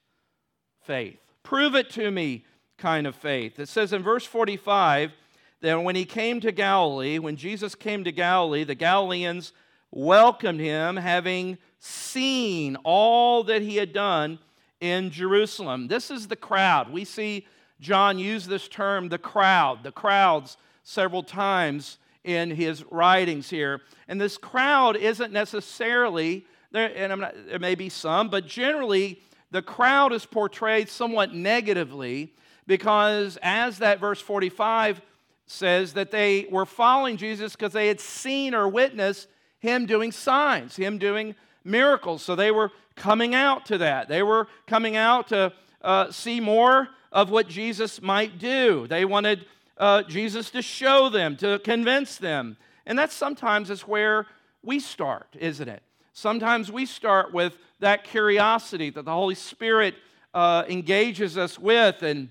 faith. 0.83 1.21
Prove 1.45 1.77
it 1.77 1.89
to 1.91 2.11
me 2.11 2.45
kind 2.79 3.07
of 3.07 3.15
faith. 3.15 3.61
It 3.61 3.69
says 3.69 3.93
in 3.93 4.03
verse 4.03 4.27
45 4.27 5.13
that 5.61 5.83
when 5.83 5.95
he 5.95 6.05
came 6.05 6.41
to 6.41 6.51
Galilee, 6.51 7.21
when 7.21 7.37
Jesus 7.37 7.77
came 7.77 8.03
to 8.05 8.13
Galilee, 8.13 8.65
the 8.65 8.75
Galileans 8.75 9.53
welcomed 9.93 10.61
him, 10.61 10.97
having 10.97 11.59
seen 11.79 12.77
all 12.83 13.45
that 13.45 13.63
he 13.63 13.77
had 13.77 13.93
done 13.93 14.41
in 14.81 15.11
Jerusalem. 15.11 15.87
This 15.87 16.11
is 16.11 16.27
the 16.27 16.37
crowd. 16.37 16.91
We 16.91 17.05
see 17.05 17.47
John 17.81 18.19
use 18.19 18.47
this 18.47 18.67
term, 18.67 19.09
the 19.09 19.19
crowd, 19.19 19.85
the 19.85 19.93
crowds, 19.93 20.57
several 20.83 21.23
times 21.23 21.99
in 22.25 22.51
his 22.51 22.85
writings 22.91 23.49
here. 23.49 23.81
And 24.09 24.21
this 24.21 24.37
crowd 24.37 24.97
isn't 24.97 25.33
necessarily, 25.33 26.45
there, 26.71 26.93
and 26.95 27.21
not, 27.21 27.35
there 27.47 27.59
may 27.59 27.75
be 27.75 27.89
some, 27.89 28.29
but 28.29 28.47
generally 28.47 29.21
the 29.51 29.63
crowd 29.63 30.13
is 30.13 30.27
portrayed 30.27 30.89
somewhat 30.89 31.35
negatively 31.35 32.33
because, 32.67 33.39
as 33.43 33.79
that 33.79 33.99
verse 33.99 34.21
45 34.21 35.01
says, 35.47 35.95
that 35.95 36.11
they 36.11 36.47
were 36.51 36.67
following 36.67 37.17
Jesus 37.17 37.57
because 37.57 37.73
they 37.73 37.89
had 37.89 38.01
seen 38.01 38.55
or 38.55 38.69
witnessed 38.69 39.29
him 39.59 39.87
doing 39.87 40.13
signs, 40.13 40.77
him 40.77 40.99
doing 40.99 41.35
miracles. 41.65 42.23
So 42.23 42.37
they 42.37 42.51
were 42.51 42.71
coming 42.95 43.35
out 43.35 43.67
to 43.67 43.79
that. 43.79 44.09
They 44.09 44.23
were 44.23 44.47
coming 44.67 44.97
out 44.97 45.29
to 45.29 45.53
uh, 45.83 46.11
see 46.13 46.39
more 46.41 46.89
of 47.11 47.31
what 47.31 47.49
Jesus 47.49 48.01
might 48.01 48.39
do. 48.39 48.87
They 48.87 49.05
wanted 49.05 49.47
uh, 49.81 50.03
Jesus 50.03 50.51
to 50.51 50.63
show 50.63 51.09
them, 51.09 51.37
to 51.39 51.59
convince 51.61 52.19
them. 52.19 52.57
And 52.87 52.99
that 52.99 53.11
sometimes 53.11 53.71
is 53.71 53.83
where 53.83 54.27
we 54.63 54.79
start, 54.79 55.35
isn't 55.39 55.69
it? 55.69 55.83
Sometimes 56.13 56.71
we 56.71 56.85
start 56.85 57.33
with 57.33 57.57
that 57.81 58.05
curiosity 58.05 58.91
that 58.91 59.07
the 59.07 59.13
Holy 59.13 59.35
Spirit 59.35 59.95
uh, 60.35 60.65
engages 60.69 61.39
us 61.39 61.59
with. 61.59 62.03
And 62.03 62.29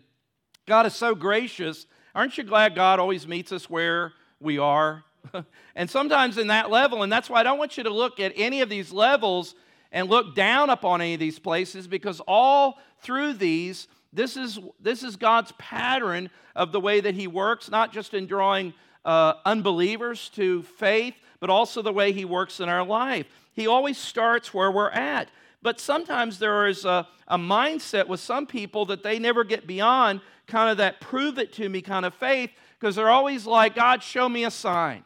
God 0.67 0.85
is 0.85 0.93
so 0.93 1.15
gracious. 1.15 1.87
Aren't 2.13 2.37
you 2.37 2.43
glad 2.43 2.75
God 2.75 2.99
always 2.99 3.27
meets 3.27 3.51
us 3.51 3.67
where 3.67 4.13
we 4.39 4.59
are? 4.59 5.03
and 5.75 5.89
sometimes 5.89 6.37
in 6.37 6.47
that 6.47 6.69
level, 6.69 7.01
and 7.01 7.11
that's 7.11 7.31
why 7.31 7.39
I 7.39 7.43
don't 7.43 7.57
want 7.57 7.77
you 7.77 7.83
to 7.83 7.89
look 7.89 8.19
at 8.19 8.31
any 8.35 8.61
of 8.61 8.69
these 8.69 8.93
levels 8.93 9.55
and 9.91 10.07
look 10.07 10.35
down 10.35 10.69
upon 10.69 11.01
any 11.01 11.15
of 11.15 11.19
these 11.19 11.39
places 11.39 11.87
because 11.87 12.21
all 12.27 12.77
through 13.01 13.33
these, 13.33 13.87
this 14.11 14.37
is, 14.37 14.59
this 14.79 15.03
is 15.03 15.15
God's 15.15 15.51
pattern 15.57 16.29
of 16.55 16.71
the 16.71 16.79
way 16.79 16.99
that 16.99 17.15
He 17.15 17.27
works, 17.27 17.69
not 17.69 17.93
just 17.93 18.13
in 18.13 18.25
drawing 18.25 18.73
uh, 19.05 19.33
unbelievers 19.45 20.29
to 20.29 20.63
faith, 20.63 21.15
but 21.39 21.49
also 21.49 21.81
the 21.81 21.93
way 21.93 22.11
He 22.11 22.25
works 22.25 22.59
in 22.59 22.69
our 22.69 22.85
life. 22.85 23.27
He 23.53 23.67
always 23.67 23.97
starts 23.97 24.53
where 24.53 24.71
we're 24.71 24.89
at. 24.89 25.29
But 25.61 25.79
sometimes 25.79 26.39
there 26.39 26.67
is 26.67 26.85
a, 26.85 27.07
a 27.27 27.37
mindset 27.37 28.07
with 28.07 28.19
some 28.19 28.47
people 28.47 28.85
that 28.85 29.03
they 29.03 29.19
never 29.19 29.43
get 29.43 29.67
beyond 29.67 30.21
kind 30.47 30.69
of 30.69 30.77
that 30.77 31.01
prove 31.01 31.37
it 31.37 31.53
to 31.53 31.67
me 31.67 31.81
kind 31.81 32.05
of 32.05 32.13
faith 32.13 32.49
because 32.79 32.95
they're 32.95 33.09
always 33.09 33.45
like, 33.45 33.75
God, 33.75 34.01
show 34.01 34.27
me 34.29 34.45
a 34.45 34.51
sign. 34.51 35.03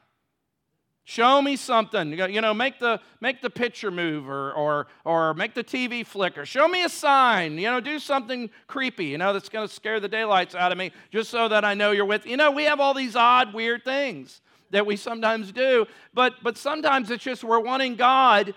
Show 1.05 1.41
me 1.41 1.57
something. 1.57 2.13
You 2.13 2.39
know, 2.39 2.53
make 2.53 2.79
the 2.79 3.01
make 3.19 3.41
the 3.41 3.49
picture 3.49 3.91
move 3.91 4.29
or, 4.29 4.53
or 4.53 4.87
or 5.03 5.33
make 5.33 5.53
the 5.53 5.63
TV 5.63 6.05
flicker. 6.05 6.45
Show 6.45 6.67
me 6.69 6.85
a 6.85 6.89
sign. 6.89 7.57
You 7.57 7.69
know, 7.69 7.81
do 7.81 7.99
something 7.99 8.49
creepy. 8.67 9.05
You 9.05 9.17
know, 9.17 9.33
that's 9.33 9.49
going 9.49 9.67
to 9.67 9.73
scare 9.73 9.99
the 9.99 10.07
daylights 10.07 10.55
out 10.55 10.71
of 10.71 10.77
me, 10.77 10.91
just 11.11 11.29
so 11.29 11.49
that 11.49 11.65
I 11.65 11.73
know 11.73 11.91
you're 11.91 12.05
with. 12.05 12.25
You 12.25 12.37
know, 12.37 12.51
we 12.51 12.63
have 12.63 12.79
all 12.79 12.93
these 12.93 13.17
odd, 13.17 13.53
weird 13.53 13.83
things 13.83 14.39
that 14.71 14.85
we 14.85 14.95
sometimes 14.95 15.51
do, 15.51 15.85
but 16.13 16.35
but 16.41 16.57
sometimes 16.57 17.11
it's 17.11 17.23
just 17.23 17.43
we're 17.43 17.59
wanting 17.59 17.95
God 17.95 18.53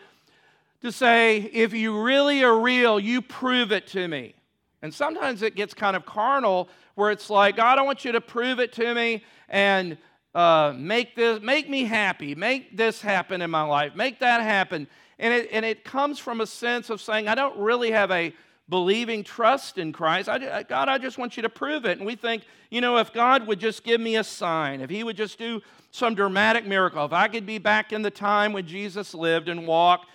to 0.82 0.92
say, 0.92 1.38
if 1.52 1.72
you 1.72 2.00
really 2.00 2.44
are 2.44 2.60
real, 2.60 3.00
you 3.00 3.20
prove 3.22 3.72
it 3.72 3.88
to 3.88 4.06
me. 4.06 4.34
And 4.82 4.94
sometimes 4.94 5.42
it 5.42 5.56
gets 5.56 5.74
kind 5.74 5.96
of 5.96 6.06
carnal, 6.06 6.68
where 6.94 7.10
it's 7.10 7.28
like, 7.28 7.56
God, 7.56 7.78
I 7.78 7.82
want 7.82 8.04
you 8.04 8.12
to 8.12 8.20
prove 8.20 8.60
it 8.60 8.72
to 8.74 8.94
me 8.94 9.24
and 9.48 9.98
uh, 10.36 10.74
make 10.76 11.16
this, 11.16 11.40
make 11.40 11.66
me 11.66 11.84
happy, 11.84 12.34
make 12.34 12.76
this 12.76 13.00
happen 13.00 13.40
in 13.40 13.50
my 13.50 13.62
life, 13.62 13.96
make 13.96 14.18
that 14.18 14.42
happen. 14.42 14.86
And 15.18 15.32
it, 15.32 15.48
and 15.50 15.64
it 15.64 15.82
comes 15.82 16.18
from 16.18 16.42
a 16.42 16.46
sense 16.46 16.90
of 16.90 17.00
saying, 17.00 17.26
I 17.26 17.34
don't 17.34 17.56
really 17.58 17.90
have 17.90 18.10
a 18.10 18.34
believing 18.68 19.24
trust 19.24 19.78
in 19.78 19.94
Christ. 19.94 20.28
I, 20.28 20.62
God, 20.62 20.90
I 20.90 20.98
just 20.98 21.16
want 21.16 21.38
you 21.38 21.42
to 21.42 21.48
prove 21.48 21.86
it. 21.86 21.96
And 21.96 22.06
we 22.06 22.16
think, 22.16 22.42
you 22.68 22.82
know, 22.82 22.98
if 22.98 23.14
God 23.14 23.46
would 23.46 23.58
just 23.58 23.82
give 23.82 23.98
me 23.98 24.16
a 24.16 24.24
sign, 24.24 24.82
if 24.82 24.90
He 24.90 25.02
would 25.04 25.16
just 25.16 25.38
do 25.38 25.62
some 25.90 26.14
dramatic 26.14 26.66
miracle, 26.66 27.02
if 27.06 27.14
I 27.14 27.28
could 27.28 27.46
be 27.46 27.56
back 27.56 27.94
in 27.94 28.02
the 28.02 28.10
time 28.10 28.52
when 28.52 28.66
Jesus 28.66 29.14
lived 29.14 29.48
and 29.48 29.66
walked, 29.66 30.10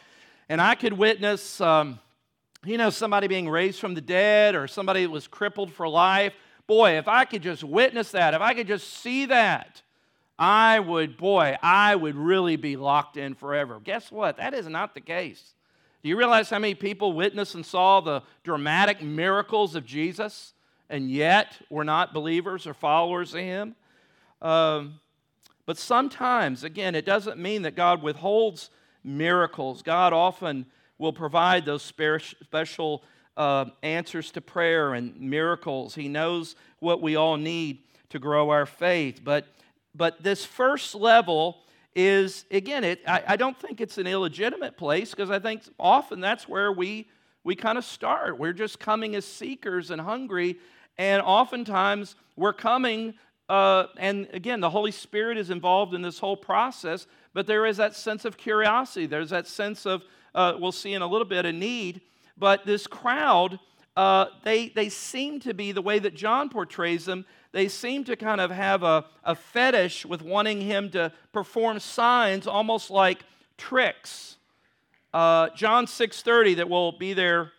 and 0.50 0.62
I 0.62 0.76
could 0.76 0.94
witness, 0.94 1.60
um, 1.62 1.98
you 2.64 2.78
know, 2.78 2.92
somebody 2.92 3.28
being 3.28 3.50
raised 3.50 3.80
from 3.80 3.96
the 3.96 4.02
dead 4.02 4.54
or 4.54 4.68
somebody 4.68 5.02
that 5.04 5.10
was 5.10 5.28
crippled 5.28 5.74
for 5.74 5.90
life. 5.90 6.34
Boy, 6.68 7.00
if 7.00 7.08
I 7.08 7.26
could 7.26 7.42
just 7.42 7.64
witness 7.64 8.12
that, 8.12 8.36
if 8.36 8.42
I 8.42 8.54
could 8.54 8.68
just 8.68 8.88
see 8.88 9.26
that, 9.26 9.82
I 10.42 10.80
would, 10.80 11.18
boy, 11.18 11.56
I 11.62 11.96
would 11.96 12.16
really 12.16 12.56
be 12.56 12.76
locked 12.76 13.16
in 13.16 13.36
forever. 13.36 13.80
Guess 13.80 14.12
what? 14.12 14.38
That 14.38 14.56
is 14.56 14.68
not 14.68 14.96
the 14.96 15.02
case. 15.02 15.54
Do 16.02 16.10
you 16.10 16.18
realize 16.18 16.50
how 16.50 16.58
many 16.58 16.74
people 16.74 17.14
witnessed 17.14 17.54
and 17.54 17.64
saw 17.64 18.02
the 18.02 18.24
dramatic 18.44 19.04
miracles 19.04 19.76
of 19.76 19.86
Jesus 19.86 20.54
and 20.90 21.12
yet 21.12 21.60
were 21.70 21.84
not 21.84 22.12
believers 22.12 22.66
or 22.66 22.74
followers 22.74 23.36
of 23.36 23.42
Him? 23.42 23.76
Um, 24.42 25.00
but 25.68 25.78
sometimes, 25.78 26.64
again, 26.64 26.96
it 26.96 27.06
doesn't 27.06 27.38
mean 27.38 27.62
that 27.62 27.76
God 27.76 28.02
withholds 28.02 28.72
miracles. 29.04 29.84
God 29.84 30.12
often 30.12 30.66
will 30.98 31.14
provide 31.14 31.66
those 31.66 31.84
special 31.84 33.04
uh, 33.38 33.66
answers 33.84 34.32
to 34.32 34.42
prayer 34.42 34.96
and 34.96 35.22
miracles. 35.22 35.94
He 35.94 36.08
knows 36.08 36.56
what 36.80 37.00
we 37.00 37.16
all 37.16 37.38
need 37.38 37.84
to 38.10 38.18
grow 38.18 38.50
our 38.50 38.66
faith. 38.66 39.22
But 39.24 39.46
but 39.94 40.24
this 40.24 40.46
first 40.46 40.96
level 40.96 41.58
is, 41.96 42.46
again, 42.52 42.84
it, 42.84 43.02
I, 43.06 43.24
I 43.30 43.36
don't 43.36 43.60
think 43.60 43.82
it's 43.82 43.98
an 43.98 44.08
illegitimate 44.08 44.78
place 44.78 45.12
because 45.12 45.30
I 45.30 45.40
think 45.40 45.64
often 45.78 46.22
that's 46.22 46.48
where 46.48 46.72
we, 46.72 47.10
we 47.44 47.56
kind 47.56 47.78
of 47.78 47.84
start. 47.84 48.40
We're 48.40 48.54
just 48.54 48.80
coming 48.80 49.16
as 49.16 49.26
seekers 49.26 49.92
and 49.92 50.00
hungry, 50.00 50.58
and 50.98 51.22
oftentimes 51.22 52.16
we're 52.36 52.54
coming, 52.54 53.16
uh, 53.50 53.88
and 53.98 54.28
again, 54.32 54.62
the 54.62 54.70
Holy 54.70 54.92
Spirit 54.92 55.38
is 55.38 55.50
involved 55.50 55.94
in 55.94 56.02
this 56.02 56.20
whole 56.20 56.38
process, 56.38 57.08
but 57.34 57.48
there 57.48 57.66
is 57.66 57.78
that 57.78 57.96
sense 57.96 58.24
of 58.24 58.38
curiosity. 58.38 59.06
There's 59.06 59.32
that 59.32 59.48
sense 59.48 59.86
of, 59.86 60.04
uh, 60.34 60.54
we'll 60.58 60.72
see 60.72 60.94
in 60.94 61.02
a 61.02 61.08
little 61.08 61.28
bit, 61.28 61.46
a 61.46 61.52
need. 61.52 62.02
But 62.38 62.66
this 62.66 62.88
crowd, 62.88 63.60
uh, 63.98 64.26
they, 64.44 64.70
they 64.70 64.90
seem 64.90 65.40
to 65.42 65.54
be 65.54 65.72
the 65.72 65.82
way 65.82 66.00
that 66.00 66.16
John 66.16 66.50
portrays 66.50 67.06
them 67.06 67.26
they 67.52 67.68
seem 67.68 68.04
to 68.06 68.16
kind 68.16 68.40
of 68.40 68.50
have 68.52 68.84
a, 68.84 69.06
a 69.24 69.36
fetish 69.36 70.06
with 70.06 70.22
wanting 70.22 70.62
him 70.62 70.90
to 70.92 71.12
perform 71.34 71.80
signs 71.80 72.48
almost 72.48 72.90
like 72.90 73.24
tricks. 73.58 74.38
Uh, 75.14 75.50
John 75.50 75.86
6:30 75.86 76.58
that 76.58 76.70
will 76.70 76.94
be 76.94 77.14
there 77.14 77.52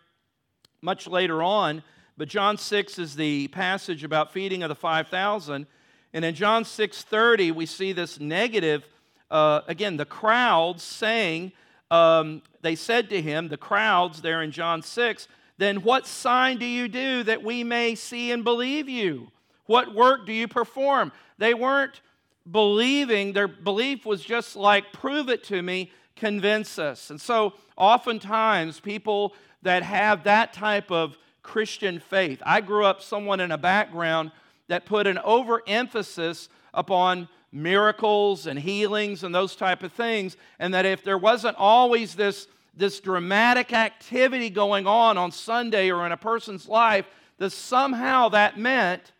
much 0.81 1.07
later 1.07 1.43
on, 1.43 1.83
but 2.17 2.27
John 2.27 2.57
6 2.57 2.99
is 2.99 3.15
the 3.15 3.47
passage 3.49 4.03
about 4.03 4.33
feeding 4.33 4.63
of 4.63 4.69
the 4.69 4.75
5,000. 4.75 5.67
And 6.13 6.25
in 6.25 6.33
John 6.33 6.63
6:30 6.63 7.51
we 7.53 7.65
see 7.67 7.93
this 7.93 8.19
negative 8.19 8.87
uh, 9.29 9.61
again 9.67 9.97
the 9.97 10.05
crowds 10.05 10.81
saying 10.81 11.51
um, 11.91 12.41
they 12.61 12.75
said 12.75 13.09
to 13.09 13.21
him 13.21 13.49
the 13.49 13.57
crowds 13.57 14.23
there 14.23 14.41
in 14.41 14.49
John 14.49 14.81
6 14.81 15.27
then 15.57 15.77
what 15.77 16.07
sign 16.07 16.57
do 16.57 16.65
you 16.65 16.87
do 16.87 17.23
that 17.23 17.43
we 17.43 17.63
may 17.63 17.95
see 17.95 18.31
and 18.31 18.43
believe 18.43 18.89
you 18.89 19.31
What 19.65 19.93
work 19.93 20.25
do 20.25 20.33
you 20.33 20.47
perform? 20.47 21.11
They 21.37 21.53
weren't 21.53 22.01
believing, 22.49 23.33
their 23.33 23.47
belief 23.47 24.05
was 24.05 24.21
just 24.23 24.55
like, 24.55 24.91
prove 24.91 25.29
it 25.29 25.43
to 25.45 25.61
me, 25.61 25.91
convince 26.15 26.77
us. 26.77 27.09
And 27.09 27.19
so, 27.19 27.53
oftentimes, 27.77 28.79
people 28.79 29.33
that 29.61 29.83
have 29.83 30.25
that 30.25 30.51
type 30.51 30.91
of 30.91 31.17
Christian 31.41 31.99
faith, 31.99 32.41
I 32.45 32.61
grew 32.61 32.85
up 32.85 33.01
someone 33.01 33.39
in 33.39 33.51
a 33.51 33.57
background 33.57 34.31
that 34.67 34.85
put 34.85 35.07
an 35.07 35.17
overemphasis 35.19 36.49
upon 36.73 37.29
miracles 37.51 38.47
and 38.47 38.57
healings 38.57 39.23
and 39.23 39.33
those 39.33 39.55
type 39.55 39.83
of 39.83 39.93
things 39.93 40.35
and 40.57 40.73
that 40.73 40.85
if 40.85 41.03
there 41.03 41.19
wasn't 41.19 41.55
always 41.57 42.15
this 42.15 42.47
this 42.75 42.99
dramatic 42.99 43.73
activity 43.73 44.49
going 44.49 44.87
on 44.87 45.17
on 45.17 45.31
Sunday 45.31 45.91
or 45.91 46.05
in 46.05 46.11
a 46.11 46.17
person's 46.17 46.67
life 46.67 47.05
that 47.37 47.51
somehow 47.51 48.29
that 48.29 48.57
meant 48.57 49.11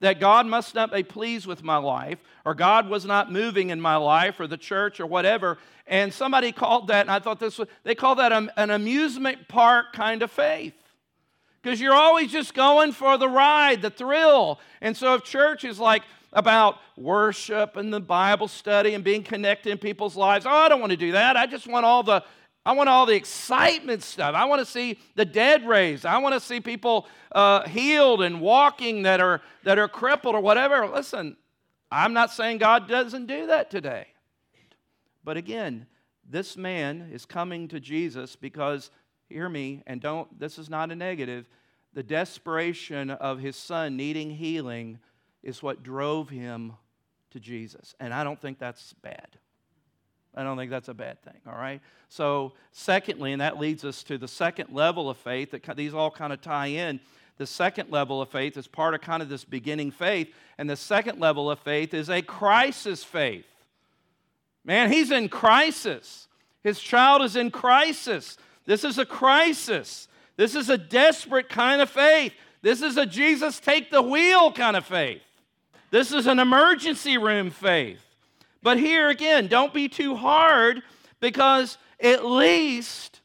that 0.00 0.18
God 0.18 0.46
must 0.46 0.74
not 0.74 0.92
be 0.92 1.04
pleased 1.04 1.46
with 1.46 1.62
my 1.62 1.76
life, 1.76 2.18
or 2.44 2.54
God 2.54 2.88
was 2.88 3.04
not 3.04 3.30
moving 3.30 3.70
in 3.70 3.80
my 3.80 3.94
life, 3.94 4.40
or 4.40 4.48
the 4.48 4.56
church, 4.56 4.98
or 4.98 5.06
whatever. 5.06 5.58
And 5.86 6.12
somebody 6.12 6.50
called 6.50 6.88
that, 6.88 7.02
and 7.02 7.10
I 7.10 7.20
thought 7.20 7.38
this 7.38 7.56
was, 7.56 7.68
they 7.84 7.94
call 7.94 8.16
that 8.16 8.32
an 8.32 8.70
amusement 8.70 9.46
park 9.46 9.92
kind 9.92 10.22
of 10.22 10.32
faith. 10.32 10.74
Because 11.62 11.80
you're 11.80 11.94
always 11.94 12.32
just 12.32 12.52
going 12.52 12.90
for 12.90 13.16
the 13.16 13.28
ride, 13.28 13.80
the 13.80 13.90
thrill. 13.90 14.58
And 14.80 14.96
so 14.96 15.14
if 15.14 15.22
church 15.22 15.62
is 15.62 15.78
like 15.78 16.02
about 16.32 16.78
worship 16.96 17.76
and 17.76 17.92
the 17.92 18.00
Bible 18.00 18.48
study 18.48 18.94
and 18.94 19.04
being 19.04 19.22
connected 19.22 19.70
in 19.70 19.78
people's 19.78 20.16
lives, 20.16 20.46
oh, 20.46 20.50
I 20.50 20.68
don't 20.68 20.80
want 20.80 20.90
to 20.90 20.96
do 20.96 21.12
that. 21.12 21.36
I 21.36 21.46
just 21.46 21.68
want 21.68 21.86
all 21.86 22.02
the 22.02 22.24
I 22.64 22.72
want 22.72 22.88
all 22.88 23.06
the 23.06 23.14
excitement 23.14 24.02
stuff. 24.02 24.34
I 24.36 24.44
want 24.44 24.60
to 24.60 24.66
see 24.66 24.98
the 25.16 25.24
dead 25.24 25.66
raised. 25.66 26.06
I 26.06 26.18
want 26.18 26.34
to 26.34 26.40
see 26.40 26.60
people 26.60 27.08
uh, 27.32 27.68
healed 27.68 28.22
and 28.22 28.40
walking 28.40 29.02
that 29.02 29.20
are, 29.20 29.42
that 29.64 29.78
are 29.78 29.88
crippled 29.88 30.36
or 30.36 30.40
whatever. 30.40 30.86
Listen, 30.86 31.36
I'm 31.90 32.12
not 32.12 32.30
saying 32.30 32.58
God 32.58 32.88
doesn't 32.88 33.26
do 33.26 33.48
that 33.48 33.70
today. 33.70 34.06
But 35.24 35.36
again, 35.36 35.86
this 36.28 36.56
man 36.56 37.10
is 37.12 37.26
coming 37.26 37.66
to 37.68 37.80
Jesus 37.80 38.36
because, 38.36 38.90
hear 39.28 39.48
me, 39.48 39.82
and 39.86 40.00
don't, 40.00 40.38
this 40.38 40.58
is 40.58 40.70
not 40.70 40.92
a 40.92 40.96
negative. 40.96 41.46
The 41.94 42.02
desperation 42.02 43.10
of 43.10 43.40
his 43.40 43.56
son 43.56 43.96
needing 43.96 44.30
healing 44.30 45.00
is 45.42 45.62
what 45.62 45.82
drove 45.82 46.30
him 46.30 46.74
to 47.32 47.40
Jesus. 47.40 47.94
And 47.98 48.14
I 48.14 48.22
don't 48.22 48.40
think 48.40 48.58
that's 48.58 48.92
bad. 49.02 49.38
I 50.34 50.42
don't 50.42 50.56
think 50.56 50.70
that's 50.70 50.88
a 50.88 50.94
bad 50.94 51.22
thing, 51.22 51.38
all 51.46 51.54
right? 51.54 51.80
So, 52.08 52.52
secondly, 52.72 53.32
and 53.32 53.40
that 53.40 53.58
leads 53.58 53.84
us 53.84 54.02
to 54.04 54.16
the 54.16 54.28
second 54.28 54.72
level 54.72 55.10
of 55.10 55.18
faith, 55.18 55.50
that 55.50 55.76
these 55.76 55.94
all 55.94 56.10
kind 56.10 56.32
of 56.32 56.40
tie 56.40 56.66
in. 56.66 57.00
The 57.38 57.46
second 57.46 57.90
level 57.90 58.22
of 58.22 58.28
faith 58.28 58.56
is 58.56 58.66
part 58.66 58.94
of 58.94 59.00
kind 59.00 59.22
of 59.22 59.28
this 59.28 59.44
beginning 59.44 59.90
faith, 59.90 60.32
and 60.58 60.68
the 60.68 60.76
second 60.76 61.18
level 61.20 61.50
of 61.50 61.58
faith 61.58 61.92
is 61.92 62.08
a 62.08 62.22
crisis 62.22 63.02
faith. 63.04 63.46
Man, 64.64 64.92
he's 64.92 65.10
in 65.10 65.28
crisis. 65.28 66.28
His 66.62 66.78
child 66.80 67.22
is 67.22 67.36
in 67.36 67.50
crisis. 67.50 68.36
This 68.64 68.84
is 68.84 68.98
a 68.98 69.06
crisis. 69.06 70.08
This 70.36 70.54
is 70.54 70.70
a 70.70 70.78
desperate 70.78 71.48
kind 71.48 71.82
of 71.82 71.90
faith. 71.90 72.32
This 72.62 72.80
is 72.80 72.96
a 72.96 73.04
Jesus 73.04 73.58
take 73.58 73.90
the 73.90 74.02
wheel 74.02 74.52
kind 74.52 74.76
of 74.76 74.86
faith. 74.86 75.22
This 75.90 76.12
is 76.12 76.26
an 76.26 76.38
emergency 76.38 77.18
room 77.18 77.50
faith. 77.50 78.00
But 78.62 78.78
here 78.78 79.08
again, 79.08 79.48
don't 79.48 79.74
be 79.74 79.88
too 79.88 80.14
hard 80.14 80.82
because 81.20 81.78
at 82.00 82.24
least 82.24 83.20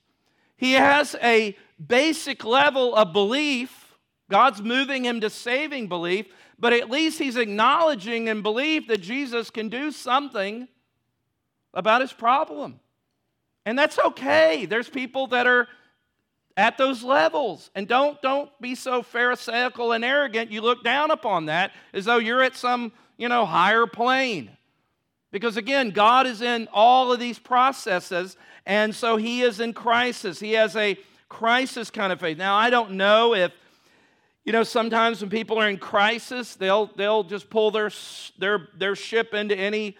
he 0.55 0.73
has 0.73 1.15
a 1.21 1.55
basic 1.85 2.43
level 2.43 2.95
of 2.95 3.13
belief. 3.13 3.97
God's 4.29 4.61
moving 4.61 5.05
him 5.05 5.21
to 5.21 5.29
saving 5.29 5.87
belief, 5.87 6.25
but 6.59 6.73
at 6.73 6.89
least 6.89 7.19
he's 7.19 7.37
acknowledging 7.37 8.29
and 8.29 8.41
belief 8.43 8.87
that 8.87 9.01
Jesus 9.01 9.49
can 9.49 9.69
do 9.69 9.91
something 9.91 10.67
about 11.73 12.01
his 12.01 12.11
problem. 12.11 12.79
And 13.65 13.77
that's 13.77 13.99
okay. 13.99 14.65
There's 14.65 14.89
people 14.89 15.27
that 15.27 15.45
are 15.45 15.67
at 16.57 16.77
those 16.77 17.03
levels. 17.03 17.69
And 17.75 17.87
don't, 17.87 18.19
don't 18.21 18.49
be 18.59 18.73
so 18.73 19.03
pharisaical 19.03 19.91
and 19.91 20.03
arrogant 20.03 20.51
you 20.51 20.61
look 20.61 20.83
down 20.83 21.11
upon 21.11 21.45
that 21.45 21.71
as 21.93 22.05
though 22.05 22.17
you're 22.17 22.41
at 22.41 22.55
some, 22.55 22.91
you 23.17 23.29
know, 23.29 23.45
higher 23.45 23.85
plane. 23.85 24.49
Because 25.37 25.55
again, 25.55 25.91
God 25.91 26.25
is 26.25 26.41
in 26.41 26.67
all 26.73 27.11
of 27.11 27.19
these 27.19 27.37
processes, 27.37 28.37
and 28.65 28.95
so 28.95 29.17
He 29.17 29.43
is 29.43 29.59
in 29.59 29.71
crisis. 29.71 30.39
He 30.39 30.53
has 30.53 30.75
a 30.75 30.97
crisis 31.29 31.91
kind 31.91 32.11
of 32.11 32.19
faith. 32.19 32.39
Now, 32.39 32.55
I 32.55 32.71
don't 32.71 32.93
know 32.93 33.35
if, 33.35 33.51
you 34.45 34.51
know, 34.51 34.63
sometimes 34.63 35.21
when 35.21 35.29
people 35.29 35.59
are 35.59 35.69
in 35.69 35.77
crisis, 35.77 36.55
they'll, 36.55 36.87
they'll 36.87 37.23
just 37.23 37.51
pull 37.51 37.69
their, 37.69 37.91
their, 38.39 38.69
their 38.79 38.95
ship 38.95 39.35
into 39.35 39.55
any, 39.55 39.95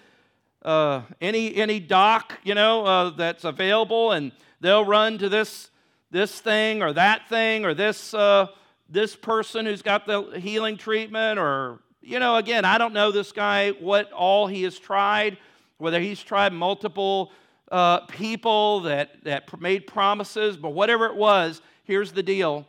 uh, 0.63 1.04
any, 1.21 1.54
any 1.56 1.80
dock, 1.80 2.39
you 2.43 2.56
know, 2.56 2.84
uh, 2.84 3.10
that's 3.12 3.43
available, 3.43 4.13
and 4.13 4.32
they'll 4.60 4.86
run 4.86 5.19
to 5.19 5.30
this, 5.30 5.69
this 6.10 6.41
thing 6.41 6.82
or 6.82 6.93
that 6.93 7.30
thing 7.30 7.63
or 7.63 7.76
this, 7.76 8.12
uh, 8.15 8.47
this 8.89 9.15
person 9.15 9.67
who's 9.67 9.84
got 9.84 10.08
the 10.08 10.39
healing 10.39 10.78
treatment 10.78 11.38
or 11.38 11.78
you 12.01 12.19
know, 12.19 12.38
again, 12.38 12.65
I 12.65 12.77
don't 12.77 12.93
know 12.93 13.12
this 13.12 13.31
guy, 13.31 13.71
what 13.71 14.12
all 14.12 14.47
he 14.47 14.63
has 14.63 14.77
tried, 14.79 15.38
whether 15.77 15.99
he's 15.99 16.21
tried 16.21 16.53
multiple 16.53 17.31
uh, 17.71 18.01
people 18.01 18.81
that, 18.81 19.23
that 19.23 19.60
made 19.60 19.88
promises, 19.88 20.57
but 20.57 20.69
whatever 20.69 21.05
it 21.07 21.15
was, 21.15 21.62
here's 21.83 22.12
the 22.12 22.23
deal. 22.23 22.67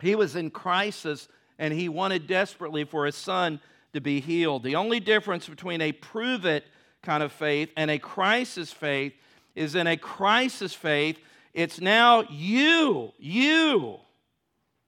He 0.00 0.14
was 0.14 0.36
in 0.36 0.50
crisis 0.50 1.28
and 1.58 1.74
he 1.74 1.88
wanted 1.88 2.26
desperately 2.26 2.84
for 2.84 3.06
his 3.06 3.16
son 3.16 3.60
to 3.92 4.00
be 4.00 4.20
healed. 4.20 4.62
The 4.62 4.76
only 4.76 5.00
difference 5.00 5.48
between 5.48 5.80
a 5.80 5.92
prove 5.92 6.44
it 6.46 6.64
kind 7.02 7.22
of 7.22 7.32
faith 7.32 7.70
and 7.76 7.90
a 7.90 7.98
crisis 7.98 8.72
faith 8.72 9.12
is 9.54 9.74
in 9.74 9.86
a 9.86 9.96
crisis 9.96 10.72
faith, 10.72 11.18
it's 11.52 11.80
now 11.80 12.22
you, 12.30 13.12
you, 13.18 13.98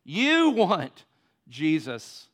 you 0.05 0.51
want 0.51 1.05
Jesus 1.49 2.29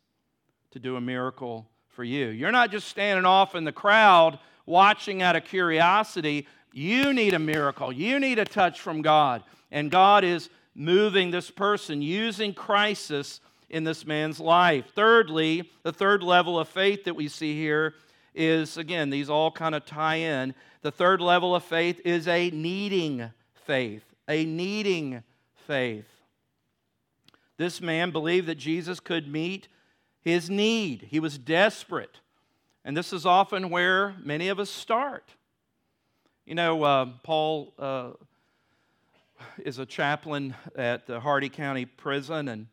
to 0.77 0.81
do 0.81 0.97
a 0.97 1.01
miracle 1.01 1.67
for 1.89 2.05
you. 2.05 2.27
You're 2.27 2.53
not 2.53 2.71
just 2.71 2.89
standing 2.89 3.25
off 3.25 3.55
in 3.55 3.65
the 3.65 3.73
crowd 3.73 4.39
watching 4.67 5.23
out 5.23 5.35
of 5.35 5.45
curiosity. 5.47 6.47
You 6.71 7.15
need 7.15 7.33
a 7.33 7.39
miracle. 7.39 7.91
You 7.91 8.21
need 8.21 8.39
a 8.39 8.45
touch 8.45 8.83
from 8.83 9.01
God. 9.01 9.43
And 9.71 9.91
God 9.91 10.23
is 10.23 10.51
moving 10.75 11.31
this 11.31 11.51
person 11.51 12.03
using 12.03 12.53
crisis 12.53 13.41
in 13.71 13.85
this 13.85 14.05
man's 14.05 14.39
life. 14.39 14.85
Thirdly, 14.95 15.71
the 15.83 15.95
third 15.95 16.23
level 16.23 16.61
of 16.61 16.69
faith 16.69 17.05
that 17.05 17.17
we 17.17 17.29
see 17.29 17.59
here 17.59 17.95
is 18.35 18.77
again, 18.77 19.09
these 19.09 19.31
all 19.31 19.51
kind 19.51 19.75
of 19.75 19.87
tie 19.87 20.17
in. 20.17 20.55
The 20.83 20.93
third 20.93 21.23
level 21.23 21.57
of 21.57 21.65
faith 21.65 22.03
is 22.05 22.29
a 22.29 22.51
needing 22.51 23.31
faith, 23.65 24.05
a 24.29 24.45
needing 24.45 25.23
faith. 25.67 26.05
This 27.57 27.81
man 27.81 28.11
believed 28.11 28.47
that 28.49 28.57
Jesus 28.57 29.01
could 29.01 29.27
meet 29.27 29.69
his 30.27 30.51
need. 30.51 31.07
He 31.09 31.21
was 31.21 31.39
desperate. 31.39 32.19
And 32.85 32.97
this 32.97 33.13
is 33.13 33.25
often 33.25 33.71
where 33.71 34.17
many 34.25 34.49
of 34.49 34.59
us 34.59 34.69
start. 34.69 35.31
You 36.45 36.57
know, 36.57 36.83
uh, 36.83 37.07
Paul 37.23 37.73
uh, 37.79 38.11
is 39.65 39.79
a 39.79 39.87
chaplain 39.87 40.57
at 40.75 41.07
the 41.07 41.21
Hardee 41.21 41.49
County 41.49 41.85
Prison, 41.85 42.49
and 42.49 42.67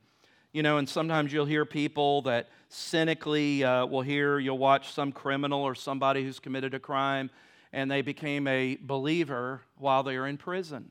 you 0.51 0.63
know, 0.63 0.79
and 0.79 0.89
sometimes 0.89 1.31
you'll 1.31 1.45
hear 1.45 1.63
people 1.63 2.23
that 2.23 2.49
cynically 2.69 3.63
uh, 3.63 3.85
will 3.85 4.01
hear, 4.01 4.39
you'll 4.39 4.57
watch 4.57 4.91
some 4.91 5.11
criminal 5.11 5.61
or 5.61 5.75
somebody 5.75 6.23
who's 6.23 6.39
committed 6.39 6.73
a 6.73 6.79
crime, 6.79 7.29
and 7.71 7.89
they 7.89 8.01
became 8.01 8.47
a 8.47 8.79
believer 8.81 9.61
while 9.77 10.01
they 10.01 10.15
are 10.15 10.25
in 10.25 10.37
prison. 10.37 10.89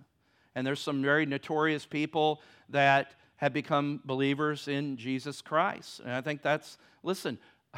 And 0.55 0.64
there's 0.64 0.81
some 0.81 1.03
very 1.03 1.27
notorious 1.27 1.87
people 1.87 2.40
that 2.68 3.14
have 3.42 3.52
become 3.52 4.00
believers 4.05 4.68
in 4.68 4.96
Jesus 4.96 5.42
Christ. 5.42 6.00
And 6.00 6.12
I 6.12 6.20
think 6.20 6.42
that's, 6.42 6.78
listen, 7.02 7.38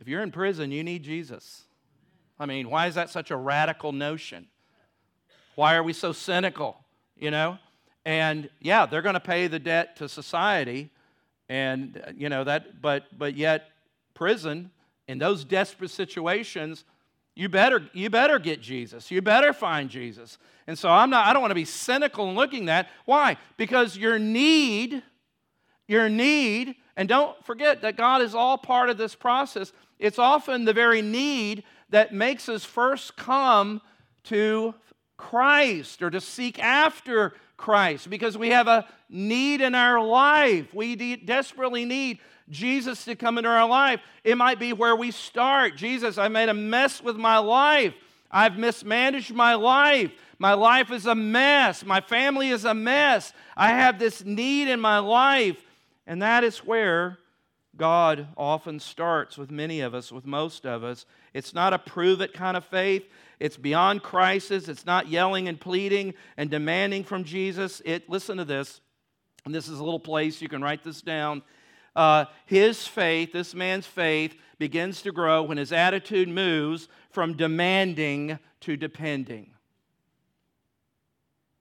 if 0.00 0.06
you're 0.06 0.22
in 0.22 0.32
prison, 0.32 0.72
you 0.72 0.82
need 0.82 1.04
Jesus. 1.04 1.64
I 2.40 2.46
mean, 2.46 2.70
why 2.70 2.86
is 2.86 2.94
that 2.94 3.10
such 3.10 3.30
a 3.30 3.36
radical 3.36 3.92
notion? 3.92 4.46
Why 5.56 5.76
are 5.76 5.82
we 5.82 5.92
so 5.92 6.12
cynical, 6.12 6.78
you 7.18 7.30
know? 7.30 7.58
And 8.06 8.48
yeah, 8.60 8.86
they're 8.86 9.02
going 9.02 9.12
to 9.12 9.20
pay 9.20 9.46
the 9.46 9.58
debt 9.58 9.96
to 9.96 10.08
society 10.08 10.90
and 11.50 12.02
you 12.14 12.28
know 12.28 12.44
that 12.44 12.82
but 12.82 13.06
but 13.18 13.34
yet 13.34 13.70
prison 14.12 14.70
in 15.06 15.18
those 15.18 15.44
desperate 15.44 15.90
situations 15.90 16.84
you 17.38 17.48
better, 17.48 17.88
you 17.92 18.10
better 18.10 18.40
get 18.40 18.60
Jesus. 18.60 19.12
You 19.12 19.22
better 19.22 19.52
find 19.52 19.88
Jesus. 19.88 20.38
And 20.66 20.76
so 20.76 20.88
I'm 20.88 21.08
not, 21.08 21.24
I 21.24 21.32
don't 21.32 21.40
want 21.40 21.52
to 21.52 21.54
be 21.54 21.64
cynical 21.64 22.28
in 22.28 22.34
looking 22.34 22.64
at 22.64 22.66
that. 22.66 22.88
Why? 23.04 23.36
Because 23.56 23.96
your 23.96 24.18
need, 24.18 25.04
your 25.86 26.08
need, 26.08 26.74
and 26.96 27.08
don't 27.08 27.40
forget 27.44 27.82
that 27.82 27.96
God 27.96 28.22
is 28.22 28.34
all 28.34 28.58
part 28.58 28.90
of 28.90 28.98
this 28.98 29.14
process. 29.14 29.72
It's 30.00 30.18
often 30.18 30.64
the 30.64 30.72
very 30.72 31.00
need 31.00 31.62
that 31.90 32.12
makes 32.12 32.48
us 32.48 32.64
first 32.64 33.16
come 33.16 33.82
to 34.24 34.74
Christ 35.16 36.02
or 36.02 36.10
to 36.10 36.20
seek 36.20 36.58
after 36.58 37.34
Christ 37.56 38.10
because 38.10 38.36
we 38.36 38.48
have 38.48 38.66
a 38.66 38.84
need 39.08 39.60
in 39.60 39.76
our 39.76 40.04
life. 40.04 40.74
We 40.74 40.96
desperately 41.14 41.84
need 41.84 42.18
Jesus 42.50 43.04
to 43.04 43.14
come 43.14 43.38
into 43.38 43.50
our 43.50 43.68
life. 43.68 44.00
It 44.24 44.36
might 44.36 44.58
be 44.58 44.72
where 44.72 44.96
we 44.96 45.10
start. 45.10 45.76
Jesus, 45.76 46.18
I 46.18 46.28
made 46.28 46.48
a 46.48 46.54
mess 46.54 47.02
with 47.02 47.16
my 47.16 47.38
life. 47.38 47.94
I've 48.30 48.58
mismanaged 48.58 49.34
my 49.34 49.54
life. 49.54 50.12
My 50.38 50.54
life 50.54 50.90
is 50.90 51.06
a 51.06 51.14
mess. 51.14 51.84
My 51.84 52.00
family 52.00 52.50
is 52.50 52.64
a 52.64 52.74
mess. 52.74 53.32
I 53.56 53.68
have 53.68 53.98
this 53.98 54.24
need 54.24 54.68
in 54.68 54.80
my 54.80 54.98
life. 54.98 55.56
And 56.06 56.22
that 56.22 56.44
is 56.44 56.58
where 56.58 57.18
God 57.76 58.28
often 58.36 58.80
starts 58.80 59.38
with 59.38 59.50
many 59.50 59.80
of 59.80 59.94
us, 59.94 60.12
with 60.12 60.26
most 60.26 60.66
of 60.66 60.84
us. 60.84 61.06
It's 61.32 61.54
not 61.54 61.72
a 61.72 61.78
prove 61.78 62.20
it 62.20 62.32
kind 62.32 62.56
of 62.56 62.64
faith. 62.64 63.04
It's 63.40 63.56
beyond 63.56 64.02
crisis. 64.02 64.68
It's 64.68 64.84
not 64.84 65.08
yelling 65.08 65.48
and 65.48 65.60
pleading 65.60 66.14
and 66.36 66.50
demanding 66.50 67.04
from 67.04 67.24
Jesus. 67.24 67.80
It 67.84 68.10
listen 68.10 68.38
to 68.38 68.44
this. 68.44 68.80
And 69.44 69.54
this 69.54 69.68
is 69.68 69.78
a 69.78 69.84
little 69.84 70.00
place 70.00 70.42
you 70.42 70.48
can 70.48 70.62
write 70.62 70.82
this 70.82 71.00
down. 71.00 71.42
Uh, 71.98 72.26
his 72.46 72.86
faith, 72.86 73.32
this 73.32 73.56
man's 73.56 73.84
faith, 73.84 74.36
begins 74.56 75.02
to 75.02 75.10
grow 75.10 75.42
when 75.42 75.58
his 75.58 75.72
attitude 75.72 76.28
moves 76.28 76.88
from 77.10 77.36
demanding 77.36 78.38
to 78.60 78.76
depending. 78.76 79.50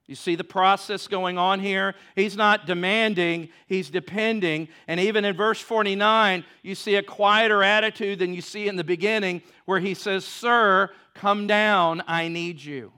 You 0.05 0.13
see 0.13 0.35
the 0.35 0.43
process 0.43 1.07
going 1.07 1.39
on 1.39 1.59
here? 1.59 1.95
He's 2.15 2.37
not 2.37 2.67
demanding, 2.67 3.49
he's 3.65 3.89
depending. 3.89 4.67
And 4.87 4.99
even 4.99 5.25
in 5.25 5.35
verse 5.35 5.59
49, 5.59 6.45
you 6.61 6.75
see 6.75 6.93
a 6.97 7.03
quieter 7.03 7.63
attitude 7.63 8.19
than 8.19 8.35
you 8.35 8.41
see 8.41 8.67
in 8.67 8.75
the 8.75 8.83
beginning, 8.83 9.41
where 9.65 9.79
he 9.79 9.95
says, 9.95 10.23
Sir, 10.23 10.91
come 11.15 11.47
down, 11.47 12.03
I 12.07 12.27
need 12.27 12.61
you. 12.61 12.93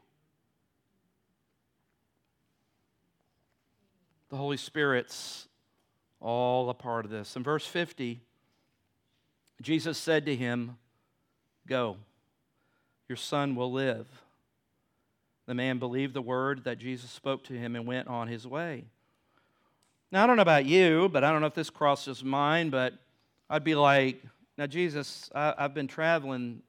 The 4.28 4.36
Holy 4.36 4.58
Spirit's 4.58 5.47
all 6.21 6.69
a 6.69 6.73
part 6.73 7.05
of 7.05 7.12
this. 7.12 7.36
In 7.36 7.43
verse 7.43 7.65
50, 7.65 8.19
Jesus 9.62 9.97
said 9.97 10.25
to 10.25 10.36
him, 10.36 10.77
Go, 11.67 11.97
your 13.08 13.15
son 13.15 13.55
will 13.55 13.71
live. 13.71 14.08
The 15.45 15.53
man 15.53 15.79
believed 15.79 16.13
the 16.13 16.21
word 16.21 16.63
that 16.65 16.77
Jesus 16.77 17.10
spoke 17.10 17.43
to 17.45 17.53
him 17.53 17.75
and 17.75 17.86
went 17.86 18.08
on 18.08 18.27
his 18.27 18.45
way. 18.45 18.86
Now, 20.12 20.23
I 20.23 20.27
don't 20.27 20.36
know 20.36 20.41
about 20.41 20.65
you, 20.65 21.10
but 21.10 21.23
I 21.23 21.32
don't 21.32 21.41
know 21.41 21.47
if 21.47 21.53
this 21.53 21.69
crosses 21.69 22.23
mind, 22.23 22.71
but 22.71 22.93
I'd 23.49 23.63
be 23.63 23.75
like, 23.75 24.21
Now, 24.58 24.67
Jesus, 24.67 25.29
I, 25.34 25.55
have 25.58 25.73
been 25.73 25.88
traveling 25.88 26.62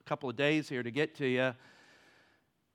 a 0.00 0.08
couple 0.08 0.28
of 0.28 0.36
days 0.36 0.68
here 0.68 0.82
to 0.82 0.90
get 0.90 1.16
to 1.16 1.26
you. 1.26 1.54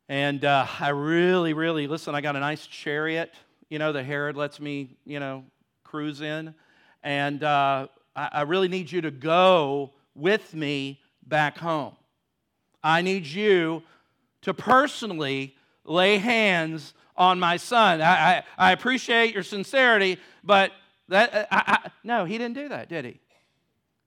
And 0.10 0.44
uh, 0.44 0.67
I 0.80 0.89
really, 0.89 1.54
really, 1.54 1.88
listen, 1.88 2.15
I 2.15 2.22
got 2.22 2.36
a 2.36 2.39
nice 2.39 2.67
chariot, 2.67 3.34
you 3.70 3.80
know, 3.80 3.94
the 3.94 4.04
Herod 4.04 4.36
lets 4.36 4.60
me, 4.60 4.98
you 5.06 5.22
know, 5.22 5.46
cruise 5.92 6.22
in. 6.22 6.56
And 7.04 7.44
uh, 7.44 7.88
I, 8.16 8.30
I 8.32 8.42
really 8.44 8.70
need 8.70 8.90
you 8.90 9.02
to 9.02 9.12
go 9.12 9.92
with 10.16 10.54
me 10.54 11.02
back 11.28 11.58
home. 11.58 11.96
I 12.82 13.02
need 13.02 13.28
you 13.28 13.84
to 14.44 14.54
personally 14.54 15.56
lay 15.84 16.18
hands 16.18 16.94
on 17.18 17.40
my 17.40 17.58
son. 17.58 18.02
I, 18.02 18.38
I, 18.38 18.44
I 18.58 18.72
appreciate 18.72 19.34
your 19.34 19.44
sincerity, 19.44 20.18
but 20.44 20.72
that, 21.10 21.50
I, 21.52 21.64
I, 21.68 21.92
no, 22.06 22.24
he 22.24 22.38
didn't 22.38 22.56
do 22.56 22.70
that, 22.70 22.88
did 22.88 23.04
he? 23.04 23.20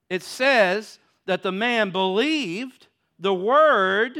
It 0.09 0.23
says 0.23 0.97
that 1.27 1.43
the 1.43 1.51
man 1.51 1.91
believed 1.91 2.87
the 3.19 3.33
word 3.33 4.17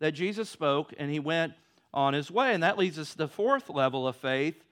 that 0.00 0.12
Jesus 0.12 0.50
spoke 0.50 0.92
and 0.98 1.10
he 1.10 1.18
went 1.18 1.54
on 1.94 2.12
his 2.12 2.30
way. 2.30 2.52
And 2.52 2.62
that 2.62 2.76
leads 2.76 2.98
us 2.98 3.12
to 3.12 3.18
the 3.18 3.28
fourth 3.28 3.70
level 3.70 4.06
of 4.06 4.16
faith, 4.16 4.62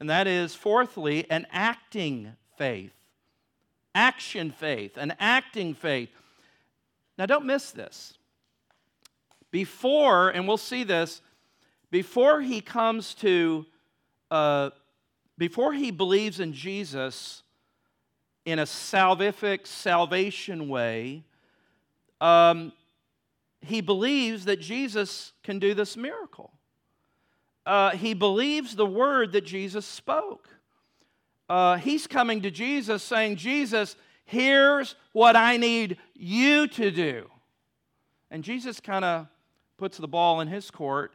and 0.00 0.08
that 0.10 0.26
is, 0.26 0.54
fourthly, 0.54 1.28
an 1.30 1.46
acting 1.50 2.36
faith. 2.56 2.92
Action 3.94 4.50
faith, 4.50 4.96
an 4.96 5.14
acting 5.18 5.74
faith. 5.74 6.10
Now, 7.16 7.26
don't 7.26 7.46
miss 7.46 7.72
this. 7.72 8.14
Before, 9.50 10.28
and 10.28 10.46
we'll 10.46 10.56
see 10.56 10.84
this, 10.84 11.20
before 11.90 12.40
he 12.40 12.60
comes 12.60 13.14
to, 13.14 13.66
uh, 14.30 14.70
before 15.36 15.72
he 15.72 15.90
believes 15.90 16.38
in 16.38 16.52
Jesus 16.52 17.42
in 18.44 18.58
a 18.58 18.64
salvific 18.64 19.66
salvation 19.66 20.68
way, 20.68 21.24
um, 22.20 22.72
he 23.60 23.80
believes 23.80 24.44
that 24.44 24.60
Jesus 24.60 25.32
can 25.42 25.58
do 25.58 25.74
this 25.74 25.96
miracle. 25.96 26.52
Uh, 27.68 27.90
he 27.90 28.14
believes 28.14 28.74
the 28.74 28.86
word 28.86 29.32
that 29.32 29.44
Jesus 29.44 29.84
spoke. 29.84 30.48
Uh, 31.50 31.76
he's 31.76 32.06
coming 32.06 32.40
to 32.40 32.50
Jesus 32.50 33.02
saying, 33.02 33.36
Jesus, 33.36 33.94
here's 34.24 34.94
what 35.12 35.36
I 35.36 35.58
need 35.58 35.98
you 36.14 36.66
to 36.68 36.90
do. 36.90 37.30
And 38.30 38.42
Jesus 38.42 38.80
kind 38.80 39.04
of 39.04 39.26
puts 39.76 39.98
the 39.98 40.08
ball 40.08 40.40
in 40.40 40.48
his 40.48 40.70
court 40.70 41.12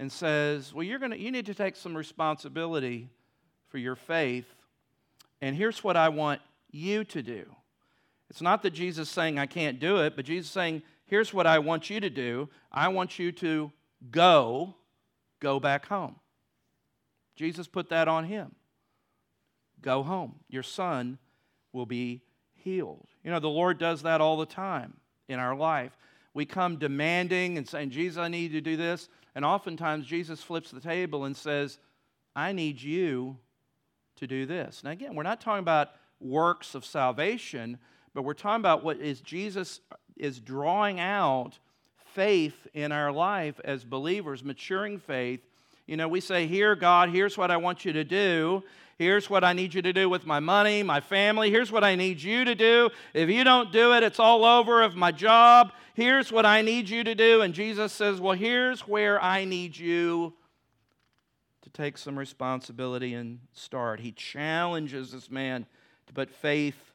and 0.00 0.10
says, 0.10 0.74
Well, 0.74 0.82
you're 0.82 0.98
gonna, 0.98 1.14
you 1.14 1.30
need 1.30 1.46
to 1.46 1.54
take 1.54 1.76
some 1.76 1.96
responsibility 1.96 3.08
for 3.68 3.78
your 3.78 3.94
faith. 3.94 4.46
And 5.40 5.54
here's 5.54 5.84
what 5.84 5.96
I 5.96 6.08
want 6.08 6.40
you 6.72 7.04
to 7.04 7.22
do. 7.22 7.44
It's 8.28 8.42
not 8.42 8.62
that 8.62 8.70
Jesus 8.70 9.08
saying, 9.08 9.38
I 9.38 9.46
can't 9.46 9.78
do 9.78 9.98
it, 9.98 10.16
but 10.16 10.24
Jesus 10.24 10.50
saying, 10.50 10.82
Here's 11.06 11.32
what 11.32 11.46
I 11.46 11.60
want 11.60 11.90
you 11.90 12.00
to 12.00 12.10
do. 12.10 12.48
I 12.72 12.88
want 12.88 13.20
you 13.20 13.30
to 13.30 13.70
go, 14.10 14.74
go 15.40 15.58
back 15.58 15.86
home. 15.86 16.16
Jesus 17.36 17.66
put 17.66 17.88
that 17.88 18.08
on 18.08 18.24
him. 18.24 18.54
Go 19.80 20.02
home. 20.02 20.36
Your 20.48 20.62
son 20.62 21.18
will 21.72 21.86
be 21.86 22.22
healed. 22.52 23.08
You 23.24 23.30
know, 23.30 23.40
the 23.40 23.48
Lord 23.48 23.78
does 23.78 24.02
that 24.02 24.20
all 24.20 24.36
the 24.36 24.46
time 24.46 24.94
in 25.28 25.38
our 25.38 25.56
life 25.56 25.96
we 26.34 26.46
come 26.46 26.76
demanding 26.76 27.58
and 27.58 27.68
saying, 27.68 27.90
Jesus, 27.90 28.18
I 28.18 28.28
need 28.28 28.52
you 28.52 28.60
to 28.60 28.70
do 28.70 28.76
this. 28.76 29.08
And 29.34 29.44
oftentimes 29.44 30.06
Jesus 30.06 30.42
flips 30.42 30.70
the 30.70 30.80
table 30.80 31.24
and 31.24 31.36
says, 31.36 31.78
I 32.36 32.52
need 32.52 32.80
you 32.80 33.36
to 34.16 34.26
do 34.26 34.46
this. 34.46 34.82
Now, 34.84 34.90
again, 34.90 35.14
we're 35.14 35.22
not 35.22 35.40
talking 35.40 35.62
about 35.62 35.90
works 36.20 36.74
of 36.74 36.84
salvation, 36.84 37.78
but 38.14 38.22
we're 38.22 38.34
talking 38.34 38.60
about 38.60 38.84
what 38.84 38.98
is 38.98 39.20
Jesus 39.20 39.80
is 40.16 40.40
drawing 40.40 41.00
out 41.00 41.58
faith 42.14 42.66
in 42.74 42.92
our 42.92 43.12
life 43.12 43.60
as 43.64 43.84
believers, 43.84 44.44
maturing 44.44 44.98
faith. 44.98 45.40
You 45.86 45.96
know, 45.96 46.08
we 46.08 46.20
say, 46.20 46.46
Here, 46.46 46.74
God, 46.74 47.10
here's 47.10 47.36
what 47.36 47.50
I 47.50 47.56
want 47.56 47.84
you 47.84 47.92
to 47.92 48.04
do. 48.04 48.62
Here's 48.98 49.30
what 49.30 49.44
I 49.44 49.54
need 49.54 49.72
you 49.72 49.80
to 49.80 49.94
do 49.94 50.10
with 50.10 50.26
my 50.26 50.40
money, 50.40 50.82
my 50.82 51.00
family. 51.00 51.50
Here's 51.50 51.72
what 51.72 51.82
I 51.82 51.94
need 51.94 52.20
you 52.20 52.44
to 52.44 52.54
do. 52.54 52.90
If 53.14 53.30
you 53.30 53.44
don't 53.44 53.72
do 53.72 53.94
it, 53.94 54.02
it's 54.02 54.20
all 54.20 54.44
over 54.44 54.82
of 54.82 54.94
my 54.94 55.10
job. 55.10 55.72
Here's 55.94 56.30
what 56.30 56.44
I 56.44 56.60
need 56.60 56.88
you 56.88 57.02
to 57.04 57.14
do. 57.14 57.40
And 57.40 57.54
Jesus 57.54 57.92
says, 57.92 58.20
Well, 58.20 58.36
here's 58.36 58.82
where 58.82 59.22
I 59.22 59.44
need 59.44 59.76
you 59.76 60.34
to 61.62 61.70
take 61.70 61.96
some 61.96 62.18
responsibility 62.18 63.14
and 63.14 63.40
start. 63.52 64.00
He 64.00 64.12
challenges 64.12 65.12
this 65.12 65.30
man 65.30 65.66
to 66.06 66.12
put 66.12 66.30
faith 66.30 66.92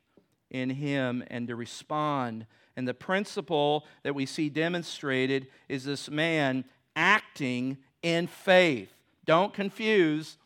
in 0.51 0.69
him 0.69 1.23
and 1.27 1.47
to 1.47 1.55
respond. 1.55 2.45
And 2.77 2.87
the 2.87 2.93
principle 2.93 3.85
that 4.03 4.15
we 4.15 4.25
see 4.25 4.49
demonstrated 4.49 5.47
is 5.69 5.85
this 5.85 6.09
man 6.09 6.65
acting 6.95 7.77
in 8.01 8.27
faith. 8.27 8.93
Don't 9.25 9.53
confuse 9.53 10.37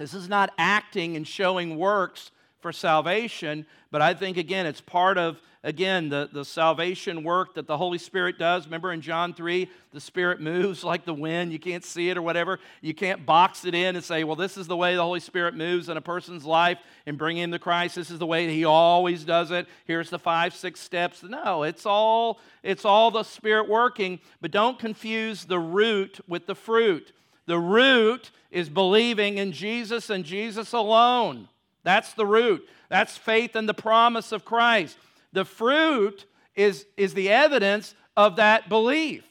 this 0.00 0.14
is 0.14 0.30
not 0.30 0.50
acting 0.56 1.14
and 1.14 1.28
showing 1.28 1.76
works 1.76 2.30
for 2.60 2.72
salvation, 2.72 3.66
but 3.90 4.00
I 4.00 4.14
think, 4.14 4.38
again, 4.38 4.64
it's 4.64 4.80
part 4.80 5.18
of, 5.18 5.38
again, 5.62 6.08
the, 6.08 6.28
the 6.32 6.44
salvation 6.44 7.22
work 7.22 7.54
that 7.54 7.66
the 7.66 7.76
Holy 7.76 7.98
Spirit 7.98 8.38
does. 8.38 8.64
Remember 8.64 8.92
in 8.92 9.00
John 9.00 9.34
3, 9.34 9.68
the 9.92 10.00
Spirit 10.00 10.40
moves 10.40 10.82
like 10.82 11.04
the 11.04 11.14
wind. 11.14 11.52
You 11.52 11.58
can't 11.58 11.84
see 11.84 12.08
it 12.08 12.16
or 12.16 12.22
whatever. 12.22 12.58
You 12.80 12.94
can't 12.94 13.26
box 13.26 13.64
it 13.64 13.74
in 13.74 13.96
and 13.96 14.04
say, 14.04 14.24
well, 14.24 14.36
this 14.36 14.56
is 14.56 14.66
the 14.66 14.76
way 14.76 14.94
the 14.94 15.02
Holy 15.02 15.20
Spirit 15.20 15.54
moves 15.54 15.88
in 15.88 15.96
a 15.96 16.00
person's 16.00 16.44
life 16.44 16.78
and 17.06 17.18
bring 17.18 17.36
him 17.36 17.50
to 17.52 17.58
Christ. 17.58 17.96
This 17.96 18.10
is 18.10 18.18
the 18.18 18.26
way 18.26 18.48
He 18.48 18.64
always 18.64 19.24
does 19.24 19.50
it. 19.50 19.66
Here's 19.84 20.10
the 20.10 20.18
five, 20.18 20.54
six 20.54 20.80
steps. 20.80 21.22
No, 21.22 21.62
it's 21.62 21.84
all, 21.84 22.40
it's 22.62 22.84
all 22.84 23.10
the 23.10 23.22
Spirit 23.22 23.68
working, 23.68 24.20
but 24.40 24.50
don't 24.50 24.78
confuse 24.78 25.44
the 25.44 25.58
root 25.58 26.20
with 26.26 26.46
the 26.46 26.54
fruit. 26.54 27.12
The 27.46 27.58
root 27.58 28.30
is 28.50 28.68
believing 28.68 29.38
in 29.38 29.52
Jesus 29.52 30.08
and 30.10 30.24
Jesus 30.24 30.72
alone. 30.72 31.48
That's 31.82 32.12
the 32.12 32.26
root. 32.26 32.66
That's 32.88 33.16
faith 33.16 33.56
in 33.56 33.66
the 33.66 33.74
promise 33.74 34.32
of 34.32 34.44
Christ. 34.44 34.96
The 35.32 35.44
fruit 35.44 36.26
is, 36.54 36.86
is 36.96 37.14
the 37.14 37.30
evidence 37.30 37.94
of 38.16 38.36
that 38.36 38.68
belief. 38.68 39.24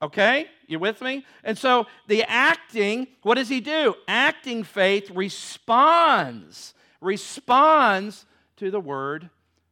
Okay? 0.00 0.46
You 0.66 0.78
with 0.78 1.00
me? 1.00 1.24
And 1.42 1.56
so 1.56 1.86
the 2.06 2.22
acting, 2.24 3.08
what 3.22 3.34
does 3.34 3.48
he 3.48 3.60
do? 3.60 3.94
Acting 4.06 4.62
faith 4.62 5.10
responds, 5.10 6.74
responds 7.00 8.26
to 8.56 8.70
the 8.70 8.80
word 8.80 9.30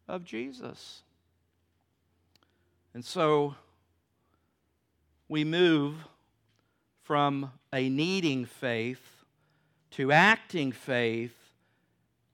of 0.09 0.25
Jesus. 0.25 1.03
And 2.95 3.05
so 3.05 3.55
we 5.29 5.45
move 5.45 5.95
from 7.03 7.53
a 7.73 7.89
needing 7.89 8.47
faith 8.47 9.03
to 9.93 10.13
acting 10.13 10.73
faith 10.73 11.35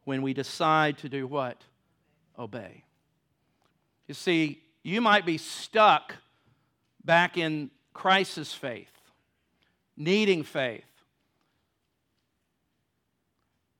when 0.04 0.22
we 0.22 0.32
decide 0.32 0.98
to 0.98 1.08
do 1.08 1.26
what? 1.26 1.62
Obey. 2.38 2.84
You 4.12 4.14
see, 4.14 4.60
you 4.82 5.00
might 5.00 5.24
be 5.24 5.38
stuck 5.38 6.16
back 7.02 7.38
in 7.38 7.70
crisis 7.94 8.52
faith, 8.52 8.92
needing 9.96 10.42
faith. 10.42 10.84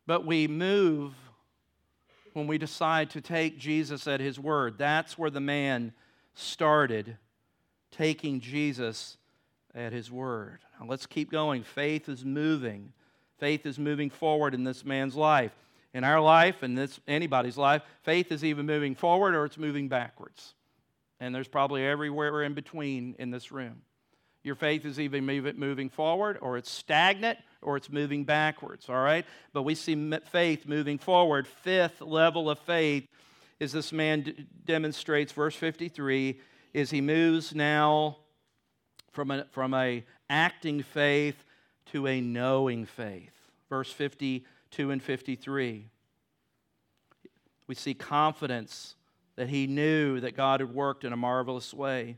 But 0.07 0.25
we 0.25 0.49
move 0.49 1.13
when 2.33 2.47
we 2.47 2.57
decide 2.57 3.11
to 3.11 3.21
take 3.21 3.59
Jesus 3.59 4.07
at 4.07 4.21
his 4.21 4.41
word. 4.41 4.79
That's 4.79 5.19
where 5.19 5.29
the 5.29 5.39
man 5.39 5.93
started, 6.33 7.19
taking 7.91 8.41
Jesus 8.41 9.19
at 9.75 9.93
his 9.93 10.11
word. 10.11 10.61
Now 10.81 10.87
let's 10.87 11.05
keep 11.05 11.31
going. 11.31 11.63
Faith 11.63 12.09
is 12.09 12.25
moving. 12.25 12.95
Faith 13.37 13.67
is 13.67 13.79
moving 13.79 14.09
forward 14.09 14.55
in 14.55 14.65
this 14.65 14.83
man's 14.83 15.15
life. 15.15 15.53
In 15.95 16.05
our 16.05 16.21
life, 16.21 16.63
and 16.63 16.77
this 16.77 16.99
anybody's 17.07 17.59
life, 17.59 17.83
faith 18.03 18.33
is 18.33 18.45
even 18.45 18.67
moving 18.67 18.95
forward 18.95 19.35
or 19.35 19.45
it's 19.45 19.59
moving 19.59 19.89
backwards. 19.89 20.55
And 21.21 21.35
there's 21.35 21.49
probably 21.49 21.85
everywhere 21.85 22.43
in 22.43 22.55
between 22.55 23.15
in 23.19 23.31
this 23.31 23.53
room. 23.53 23.83
Your 24.43 24.55
faith 24.55 24.85
is 24.85 24.99
even 24.99 25.25
moving 25.25 25.89
forward 25.89 26.39
or 26.41 26.57
it's 26.57 26.71
stagnant 26.71 27.39
or 27.61 27.77
it's 27.77 27.91
moving 27.91 28.25
backwards, 28.25 28.89
all 28.89 28.97
right? 28.97 29.25
But 29.53 29.63
we 29.63 29.75
see 29.75 30.19
faith 30.31 30.67
moving 30.67 30.99
forward. 30.99 31.47
Fifth 31.47 32.01
level 32.01 32.51
of 32.51 32.59
faith 32.59 33.07
is 33.61 33.71
this 33.73 33.93
man 33.93 34.23
d- 34.23 34.47
demonstrates, 34.65 35.33
verse 35.33 35.55
53, 35.55 36.41
is 36.75 36.91
he 36.91 37.01
moves 37.01 37.55
now 37.55 38.17
from 39.13 39.31
a, 39.31 39.45
from 39.53 39.75
a 39.75 40.05
acting 40.29 40.83
faith 40.83 41.45
to 41.93 42.09
a 42.09 42.21
knowing 42.21 42.85
faith. 42.85 43.35
Verse 43.69 43.93
52 44.73 44.91
and 44.91 45.03
53. 45.03 45.87
We 47.67 47.75
see 47.75 47.93
confidence 47.93 48.97
that 49.37 49.51
he 49.51 49.67
knew 49.67 50.19
that 50.21 50.35
God 50.35 50.61
had 50.61 50.75
worked 50.75 51.05
in 51.05 51.13
a 51.13 51.17
marvelous 51.17 51.75
way. 51.75 52.17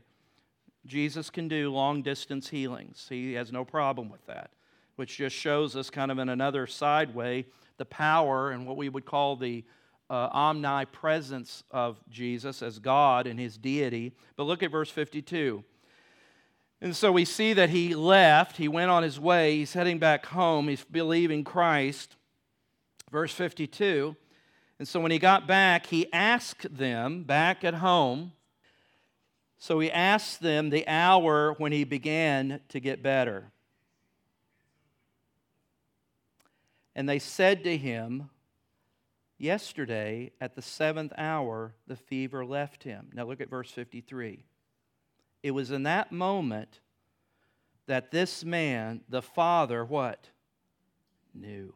Jesus 0.85 1.29
can 1.29 1.49
do 1.49 1.69
long 1.69 2.01
distance 2.01 2.47
healings. 2.47 3.07
He 3.09 3.33
has 3.33 3.51
no 3.51 3.65
problem 3.65 4.09
with 4.09 4.25
that, 4.27 4.51
which 4.95 5.17
just 5.17 5.35
shows 5.35 5.75
us, 5.75 5.89
kind 5.89 6.11
of 6.11 6.17
in 6.17 6.29
another 6.29 6.65
side 6.65 7.13
way, 7.13 7.45
the 7.77 7.83
power 7.83 8.51
and 8.51 8.65
what 8.65 8.77
we 8.77 8.87
would 8.87 9.05
call 9.05 9.35
the 9.35 9.65
uh, 10.09 10.29
omnipresence 10.31 11.65
of 11.71 11.99
Jesus 12.09 12.61
as 12.61 12.79
God 12.79 13.27
and 13.27 13.37
his 13.37 13.57
deity. 13.57 14.13
But 14.37 14.43
look 14.43 14.63
at 14.63 14.71
verse 14.71 14.89
52. 14.89 15.61
And 16.79 16.95
so 16.95 17.11
we 17.11 17.25
see 17.25 17.51
that 17.51 17.69
he 17.69 17.95
left, 17.95 18.55
he 18.55 18.69
went 18.69 18.91
on 18.91 19.03
his 19.03 19.19
way, 19.19 19.57
he's 19.57 19.73
heading 19.73 19.99
back 19.99 20.27
home, 20.27 20.69
he's 20.69 20.85
believing 20.85 21.43
Christ. 21.43 22.15
Verse 23.11 23.33
52. 23.33 24.15
And 24.79 24.87
so 24.87 24.99
when 24.99 25.11
he 25.11 25.19
got 25.19 25.47
back, 25.47 25.85
he 25.87 26.11
asked 26.11 26.75
them 26.77 27.23
back 27.23 27.63
at 27.63 27.75
home. 27.75 28.33
So 29.57 29.79
he 29.79 29.89
asked 29.89 30.41
them 30.41 30.69
the 30.69 30.87
hour 30.87 31.53
when 31.53 31.71
he 31.71 31.85
began 31.85 32.59
to 32.69 32.79
get 32.79 33.01
better. 33.01 33.51
And 36.95 37.07
they 37.07 37.19
said 37.19 37.63
to 37.63 37.77
him, 37.77 38.29
Yesterday, 39.37 40.31
at 40.39 40.55
the 40.55 40.61
seventh 40.61 41.11
hour, 41.17 41.73
the 41.87 41.97
fever 41.97 42.45
left 42.45 42.83
him. 42.83 43.09
Now 43.13 43.25
look 43.25 43.41
at 43.41 43.49
verse 43.49 43.69
53. 43.69 44.45
It 45.43 45.51
was 45.51 45.71
in 45.71 45.83
that 45.83 46.11
moment 46.11 46.79
that 47.87 48.11
this 48.11 48.45
man, 48.45 49.01
the 49.09 49.21
father, 49.21 49.83
what? 49.83 50.29
Knew. 51.33 51.73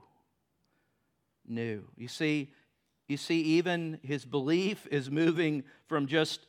Knew. 1.49 1.83
You 1.97 2.07
see, 2.07 2.53
you 3.07 3.17
see, 3.17 3.41
even 3.41 3.99
his 4.03 4.23
belief 4.23 4.88
is 4.91 5.09
moving 5.09 5.63
from 5.88 6.05
just 6.05 6.41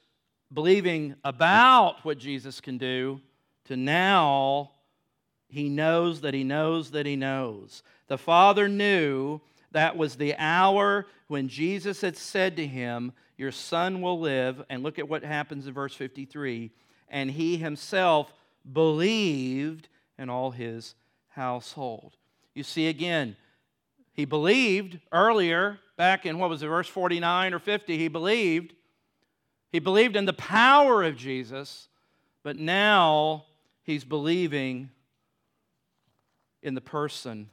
believing 0.52 1.14
about 1.24 2.04
what 2.04 2.18
Jesus 2.18 2.60
can 2.60 2.76
do 2.76 3.20
to 3.64 3.76
now 3.76 4.70
he 5.50 5.68
knows 5.68 6.20
that 6.20 6.34
he 6.34 6.44
knows 6.44 6.92
that 6.92 7.06
he 7.06 7.16
knows. 7.16 7.82
The 8.06 8.18
Father 8.18 8.68
knew 8.68 9.40
that 9.72 9.96
was 9.96 10.16
the 10.16 10.34
hour 10.36 11.06
when 11.28 11.48
Jesus 11.48 12.00
had 12.00 12.16
said 12.16 12.56
to 12.56 12.66
him, 12.66 13.12
Your 13.36 13.52
son 13.52 14.00
will 14.00 14.20
live. 14.20 14.62
And 14.68 14.82
look 14.82 14.98
at 14.98 15.08
what 15.08 15.24
happens 15.24 15.66
in 15.66 15.74
verse 15.74 15.94
53. 15.94 16.70
And 17.08 17.30
he 17.30 17.56
himself 17.56 18.32
believed 18.72 19.88
in 20.18 20.28
all 20.28 20.50
his 20.50 20.94
household. 21.28 22.16
You 22.54 22.62
see, 22.62 22.88
again, 22.88 23.36
he 24.12 24.24
believed 24.24 24.98
earlier, 25.12 25.78
back 25.96 26.26
in 26.26 26.38
what 26.38 26.50
was 26.50 26.62
it, 26.62 26.66
verse 26.66 26.88
49 26.88 27.54
or 27.54 27.58
50, 27.58 27.98
he 27.98 28.08
believed. 28.08 28.74
He 29.70 29.78
believed 29.78 30.16
in 30.16 30.24
the 30.24 30.32
power 30.32 31.02
of 31.02 31.16
Jesus, 31.16 31.88
but 32.42 32.56
now 32.56 33.44
he's 33.82 34.04
believing 34.04 34.90
in 36.62 36.74
the 36.74 36.80
person 36.80 37.50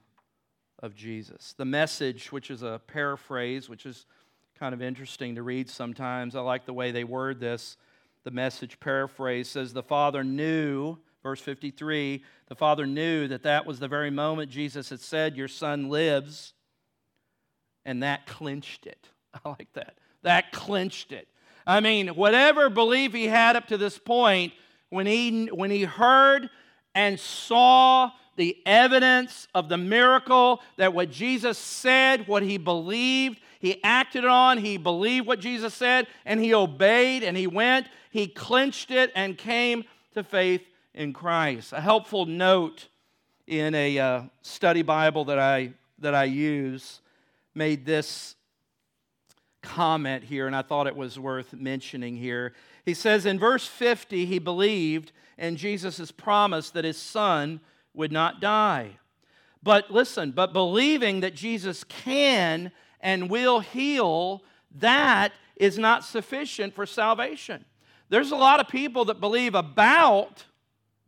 of 0.82 0.96
Jesus. 0.96 1.54
The 1.58 1.66
message, 1.66 2.32
which 2.32 2.52
is 2.52 2.64
a 2.64 2.82
paraphrase, 2.88 3.70
which 3.70 3.86
is 3.86 4.06
kind 4.58 4.74
of 4.74 4.82
interesting 4.82 5.36
to 5.36 5.44
read 5.44 5.70
sometimes. 5.70 6.36
I 6.36 6.42
like 6.42 6.66
the 6.66 6.74
way 6.74 6.92
they 6.92 7.04
word 7.04 7.40
this. 7.40 7.78
The 8.24 8.32
message 8.32 8.80
paraphrase 8.80 9.48
says, 9.48 9.74
The 9.74 9.84
Father 9.84 10.24
knew, 10.24 10.98
verse 11.24 11.42
53, 11.42 12.24
the 12.48 12.56
Father 12.56 12.86
knew 12.86 13.28
that 13.28 13.44
that 13.44 13.66
was 13.66 13.80
the 13.80 13.88
very 13.88 14.10
moment 14.10 14.50
Jesus 14.50 14.90
had 14.90 15.00
said, 15.00 15.36
Your 15.36 15.48
Son 15.48 15.90
lives. 15.90 16.54
And 17.86 18.04
that 18.04 18.28
clinched 18.28 18.86
it. 18.86 19.10
I 19.46 19.50
like 19.50 19.72
that. 19.74 19.98
That 20.24 20.52
clinched 20.52 21.12
it. 21.12 21.28
I 21.66 21.80
mean, 21.80 22.10
whatever 22.10 22.70
belief 22.70 23.14
he 23.14 23.28
had 23.28 23.56
up 23.56 23.68
to 23.68 23.78
this 23.78 23.98
point, 23.98 24.54
when 24.90 25.06
he, 25.06 25.48
when 25.48 25.70
he 25.70 25.84
heard 25.84 26.50
and 26.96 27.20
saw 27.20 28.12
the 28.38 28.58
evidence 28.66 29.48
of 29.54 29.68
the 29.68 29.78
miracle 29.78 30.62
that 30.78 30.94
what 30.94 31.12
Jesus 31.12 31.58
said, 31.58 32.28
what 32.28 32.44
he 32.44 32.58
believed, 32.58 33.40
he 33.60 33.84
acted 33.84 34.24
on, 34.24 34.60
he 34.60 34.78
believed 34.78 35.28
what 35.28 35.40
Jesus 35.40 35.74
said, 35.74 36.08
and 36.26 36.40
he 36.40 36.54
obeyed 36.54 37.24
and 37.24 37.36
he 37.36 37.48
went. 37.48 37.88
He 38.12 38.28
clinched 38.28 38.92
it 38.92 39.12
and 39.16 39.38
came 39.38 39.84
to 40.14 40.24
faith 40.24 40.62
in 40.98 41.14
Christ. 41.14 41.74
A 41.74 41.80
helpful 41.80 42.26
note 42.26 42.88
in 43.46 43.76
a 43.76 44.00
uh, 44.00 44.22
study 44.42 44.82
Bible 44.82 45.26
that 45.26 45.38
I, 45.38 45.74
that 46.00 46.16
I 46.16 46.24
use 46.24 47.02
made 47.54 47.86
this 47.86 48.36
comment 49.62 50.24
here, 50.24 50.48
and 50.48 50.56
I 50.56 50.64
thought 50.64 50.88
it 50.88 50.96
was 50.96 51.20
worth 51.20 51.54
mentioning 51.54 52.18
here. 52.18 52.54
He 52.84 52.96
says 52.96 53.28
in 53.28 53.38
verse 53.38 53.68
50, 53.68 54.26
he 54.26 54.40
believed 54.40 55.12
in 55.38 55.56
Jesus' 55.56 56.12
promise 56.12 56.72
that 56.72 56.84
his 56.84 56.98
son 56.98 57.60
would 57.94 58.12
not 58.12 58.42
die. 58.42 58.98
But 59.62 59.92
listen, 59.92 60.32
but 60.32 60.52
believing 60.52 61.20
that 61.20 61.36
Jesus 61.36 61.84
can 61.84 62.72
and 63.02 63.30
will 63.30 63.60
heal, 63.60 64.44
that 64.80 65.32
is 65.56 65.78
not 65.78 66.04
sufficient 66.04 66.74
for 66.74 66.88
salvation. 66.88 67.66
There's 68.10 68.32
a 68.32 68.36
lot 68.36 68.60
of 68.60 68.68
people 68.68 69.06
that 69.06 69.20
believe 69.20 69.54
about 69.54 70.46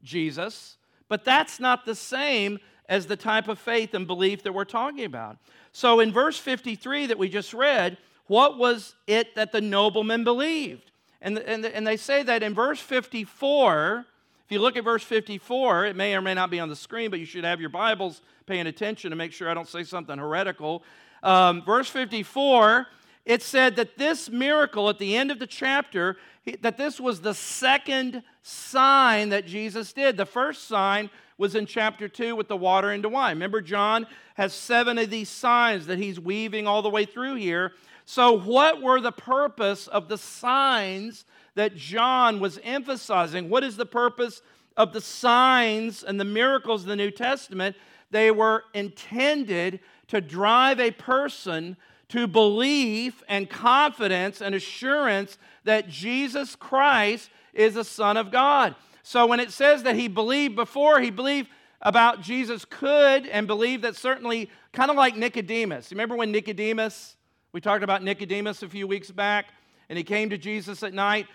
Jesus, 0.04 0.78
but 1.08 1.26
that's 1.26 1.60
not 1.60 1.86
the 1.86 1.96
same 1.96 2.60
as 2.88 3.06
the 3.06 3.16
type 3.16 3.48
of 3.48 3.60
faith 3.60 3.94
and 3.94 4.08
belief 4.08 4.44
that 4.44 4.54
we're 4.54 4.66
talking 4.66 5.06
about. 5.06 5.38
So 5.72 6.00
in 6.00 6.12
verse 6.12 6.38
53 6.38 7.08
that 7.08 7.18
we 7.18 7.30
just 7.30 7.54
read, 7.54 7.98
what 8.28 8.58
was 8.58 8.96
it 9.08 9.36
that 9.36 9.52
the 9.52 9.62
nobleman 9.62 10.24
believed? 10.24 10.92
And, 11.22 11.38
and, 11.40 11.66
and 11.66 11.86
they 11.86 11.98
say 11.98 12.24
that 12.24 12.44
in 12.44 12.54
verse 12.54 12.80
54, 12.80 14.06
if 14.46 14.52
you 14.52 14.60
look 14.60 14.78
at 14.78 14.84
verse 14.84 15.04
54, 15.04 15.86
it 15.88 15.96
may 15.96 16.16
or 16.16 16.22
may 16.22 16.34
not 16.34 16.50
be 16.50 16.60
on 16.60 16.70
the 16.70 16.76
screen, 16.76 17.12
but 17.12 17.20
you 17.20 17.26
should 17.26 17.44
have 17.44 17.60
your 17.60 17.70
Bibles 17.70 18.22
paying 18.48 18.68
attention 18.68 19.12
to 19.12 19.16
make 19.16 19.32
sure 19.32 19.50
I 19.50 19.54
don't 19.54 19.68
say 19.68 19.84
something 19.84 20.18
heretical. 20.18 20.84
Um, 21.22 21.64
verse 21.64 21.90
54, 21.90 22.88
it 23.30 23.42
said 23.42 23.76
that 23.78 23.98
this 23.98 24.30
miracle 24.30 24.89
at 24.89 24.98
the 24.98 25.15
end 25.15 25.32
of 25.32 25.39
the 25.39 25.48
chapter, 25.48 26.18
that 26.62 26.78
this 26.78 27.00
was 27.00 27.22
the 27.22 27.34
second 27.34 28.24
sign 28.42 29.30
that 29.30 29.46
Jesus 29.46 29.94
did. 29.94 30.18
The 30.18 30.26
first 30.26 30.68
sign 30.68 31.10
was 31.38 31.56
in 31.56 31.65
chapter 31.65 32.10
2 32.10 32.36
with 32.36 32.48
the 32.48 32.58
water 32.58 32.92
into 32.92 33.08
wine. 33.08 33.38
Remember, 33.38 33.62
John 33.62 34.08
has 34.34 34.54
seven 34.54 34.98
of 34.98 35.10
these 35.10 35.30
signs 35.30 35.86
that 35.86 36.00
he's 36.00 36.20
weaving 36.20 36.68
all 36.68 36.82
the 36.82 36.89
way 36.89 37.06
through 37.06 37.36
here. 37.36 37.74
So, 38.04 38.34
what 38.34 38.82
were 38.82 39.00
the 39.00 39.12
purpose 39.12 39.88
of 39.88 40.10
the 40.10 40.18
signs 40.18 41.26
that 41.60 41.76
John 41.76 42.39
was 42.39 42.58
emphasizing. 42.63 43.50
What 43.50 43.65
is 43.65 43.76
the 43.76 43.86
purpose 43.86 44.42
of 44.78 44.94
the 44.94 45.02
signs 45.02 46.04
and 46.04 46.18
the 46.18 46.24
miracles 46.26 46.84
of 46.84 46.88
the 46.88 46.96
New 46.96 47.12
Testament? 47.12 47.76
They 48.12 48.32
were 48.32 48.63
intended 48.74 49.82
to 50.08 50.22
drive 50.22 50.80
a 50.80 50.92
person 50.92 51.76
to 52.10 52.28
belief 52.28 53.24
and 53.28 53.50
confidence 53.50 54.41
and 54.41 54.56
assurance 54.56 55.38
that 55.63 55.88
Jesus 55.89 56.56
Christ 56.56 57.30
is 57.54 57.76
the 57.76 57.84
Son 57.84 58.17
of 58.17 58.32
God. 58.32 58.76
So 59.04 59.26
when 59.26 59.39
it 59.39 59.52
says 59.52 59.84
that 59.84 59.95
he 59.95 60.08
believed 60.08 60.56
before, 60.56 61.00
he 61.00 61.12
believed 61.12 61.50
about 61.82 62.22
Jesus 62.22 62.65
could 62.65 63.26
and 63.28 63.48
believed 63.48 63.84
that 63.84 63.95
certainly, 63.95 64.50
kind 64.74 64.91
of 64.91 64.98
like 64.98 65.15
Nicodemus. 65.15 65.91
Remember 65.91 66.15
when 66.15 66.32
Nicodemus, 66.32 67.15
we 67.54 67.62
talked 67.62 67.84
about 67.84 68.04
Nicodemus 68.04 68.63
a 68.63 68.69
few 68.69 68.88
weeks 68.88 69.12
back, 69.12 69.48
and 69.88 69.98
he 69.98 70.04
came 70.04 70.30
to 70.30 70.38
Jesus 70.38 70.84
at 70.84 70.93
night? 70.93 71.28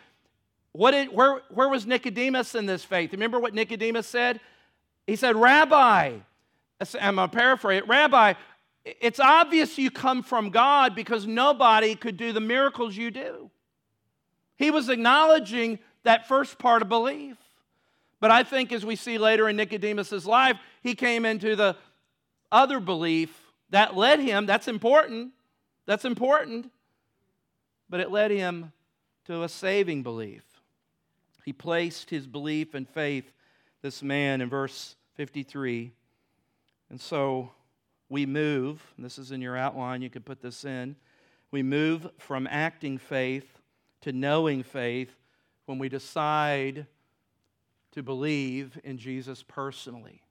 What 0.73 0.91
did, 0.91 1.09
where, 1.09 1.41
where 1.51 1.69
was 1.69 1.87
Nicodemus 1.87 2.55
in 2.55 2.67
this 2.67 2.85
faith? 2.85 3.13
Remember 3.13 3.39
what 3.39 3.55
Nicodemus 3.55 4.07
said? 4.07 4.41
He 5.07 5.17
said, 5.17 5.37
Rabbi, 5.37 6.17
I'm 7.01 7.15
going 7.17 7.31
to 7.31 7.37
paraphrase 7.37 7.83
it, 7.83 7.89
Rabbi, 7.89 8.35
it's 8.85 9.21
obvious 9.21 9.79
you 9.79 9.91
come 9.91 10.23
from 10.23 10.51
God 10.51 10.95
because 10.95 11.27
nobody 11.27 11.95
could 11.95 12.17
do 12.17 12.33
the 12.33 12.41
miracles 12.41 12.97
you 12.97 13.11
do. 13.11 13.51
He 14.57 14.71
was 14.71 14.89
acknowledging 14.89 15.79
that 16.03 16.29
first 16.29 16.59
part 16.59 16.83
of 16.83 16.89
belief. 16.89 17.37
But 18.21 18.31
I 18.31 18.43
think 18.43 18.73
as 18.73 18.85
we 18.85 18.97
see 18.97 19.19
later 19.19 19.49
in 19.49 19.57
Nicodemus' 19.57 20.27
life, 20.27 20.57
he 20.83 20.95
came 20.95 21.25
into 21.25 21.57
the 21.57 21.77
other 22.53 22.79
belief 22.79 23.31
that 23.71 23.97
led 23.97 24.21
him, 24.21 24.47
that's 24.47 24.69
important, 24.69 25.33
that's 25.87 26.05
important, 26.05 26.71
but 27.91 28.01
it 28.01 28.11
led 28.11 28.31
him 28.31 28.73
to 29.27 29.43
a 29.43 29.49
saving 29.49 30.03
belief. 30.03 30.45
He 31.45 31.53
placed 31.53 32.11
his 32.11 32.27
belief 32.27 32.75
and 32.75 32.89
faith, 32.89 33.31
this 33.83 34.03
man, 34.03 34.41
in 34.41 34.49
verse 34.49 34.97
53. 35.17 35.93
And 36.91 37.01
so 37.01 37.51
we 38.15 38.27
move, 38.27 38.81
this 38.97 39.19
is 39.19 39.33
in 39.33 39.43
your 39.43 39.57
outline, 39.57 40.01
you 40.01 40.09
can 40.09 40.23
put 40.23 40.41
this 40.41 40.65
in. 40.65 40.95
We 41.51 41.65
move 41.65 42.09
from 42.19 42.47
acting 42.49 42.97
faith 42.97 43.59
to 44.03 44.13
knowing 44.13 44.63
faith 44.63 45.11
when 45.67 45.81
we 45.81 45.89
decide 45.89 46.87
to 47.91 48.03
believe 48.05 48.79
in 48.85 48.99
Jesus 48.99 49.43
personally. 49.43 50.23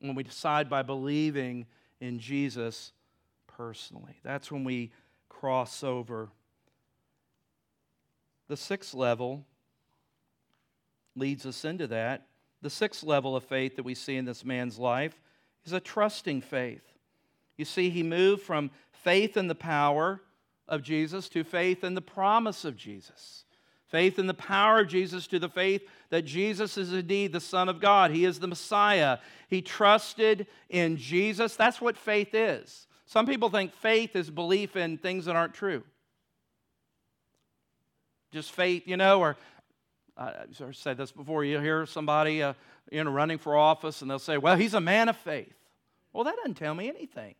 When 0.00 0.14
we 0.14 0.22
decide 0.22 0.70
by 0.70 0.80
believing 0.80 1.66
in 2.00 2.18
Jesus 2.18 2.92
personally. 3.46 4.16
That's 4.22 4.50
when 4.50 4.64
we 4.64 4.90
cross 5.28 5.84
over. 5.84 6.30
The 8.48 8.56
sixth 8.56 8.94
level 8.94 9.44
leads 11.14 11.44
us 11.44 11.62
into 11.66 11.88
that. 11.88 12.26
The 12.62 12.70
sixth 12.70 13.02
level 13.02 13.36
of 13.36 13.44
faith 13.44 13.76
that 13.76 13.84
we 13.84 13.94
see 13.94 14.16
in 14.16 14.24
this 14.24 14.46
man's 14.46 14.78
life 14.78 15.20
is 15.66 15.72
a 15.72 15.80
trusting 15.80 16.40
faith. 16.40 16.82
You 17.56 17.64
see, 17.64 17.90
he 17.90 18.02
moved 18.02 18.42
from 18.42 18.70
faith 18.92 19.36
in 19.36 19.48
the 19.48 19.54
power 19.54 20.20
of 20.68 20.82
Jesus 20.82 21.28
to 21.30 21.44
faith 21.44 21.84
in 21.84 21.94
the 21.94 22.02
promise 22.02 22.64
of 22.64 22.76
Jesus. 22.76 23.44
Faith 23.88 24.18
in 24.18 24.26
the 24.26 24.34
power 24.34 24.80
of 24.80 24.88
Jesus 24.88 25.26
to 25.28 25.38
the 25.38 25.48
faith 25.48 25.82
that 26.10 26.22
Jesus 26.22 26.76
is 26.76 26.92
indeed 26.92 27.32
the 27.32 27.40
Son 27.40 27.68
of 27.68 27.80
God. 27.80 28.10
He 28.10 28.24
is 28.24 28.40
the 28.40 28.48
Messiah. 28.48 29.18
He 29.48 29.62
trusted 29.62 30.46
in 30.68 30.96
Jesus. 30.96 31.54
That's 31.54 31.80
what 31.80 31.96
faith 31.96 32.34
is. 32.34 32.88
Some 33.06 33.26
people 33.26 33.48
think 33.48 33.72
faith 33.72 34.16
is 34.16 34.28
belief 34.28 34.74
in 34.74 34.98
things 34.98 35.26
that 35.26 35.36
aren't 35.36 35.54
true. 35.54 35.84
Just 38.32 38.50
faith, 38.50 38.82
you 38.86 38.96
know, 38.96 39.20
or 39.20 39.36
I've 40.16 40.76
said 40.76 40.96
this 40.96 41.12
before. 41.12 41.44
You 41.44 41.60
hear 41.60 41.86
somebody, 41.86 42.42
uh, 42.42 42.54
you 42.90 43.04
know, 43.04 43.10
running 43.10 43.38
for 43.38 43.56
office, 43.56 44.02
and 44.02 44.10
they'll 44.10 44.18
say, 44.18 44.38
"Well, 44.38 44.56
he's 44.56 44.74
a 44.74 44.80
man 44.80 45.08
of 45.08 45.16
faith." 45.16 45.54
Well, 46.12 46.24
that 46.24 46.36
doesn't 46.36 46.54
tell 46.54 46.74
me 46.74 46.88
anything. 46.88 47.34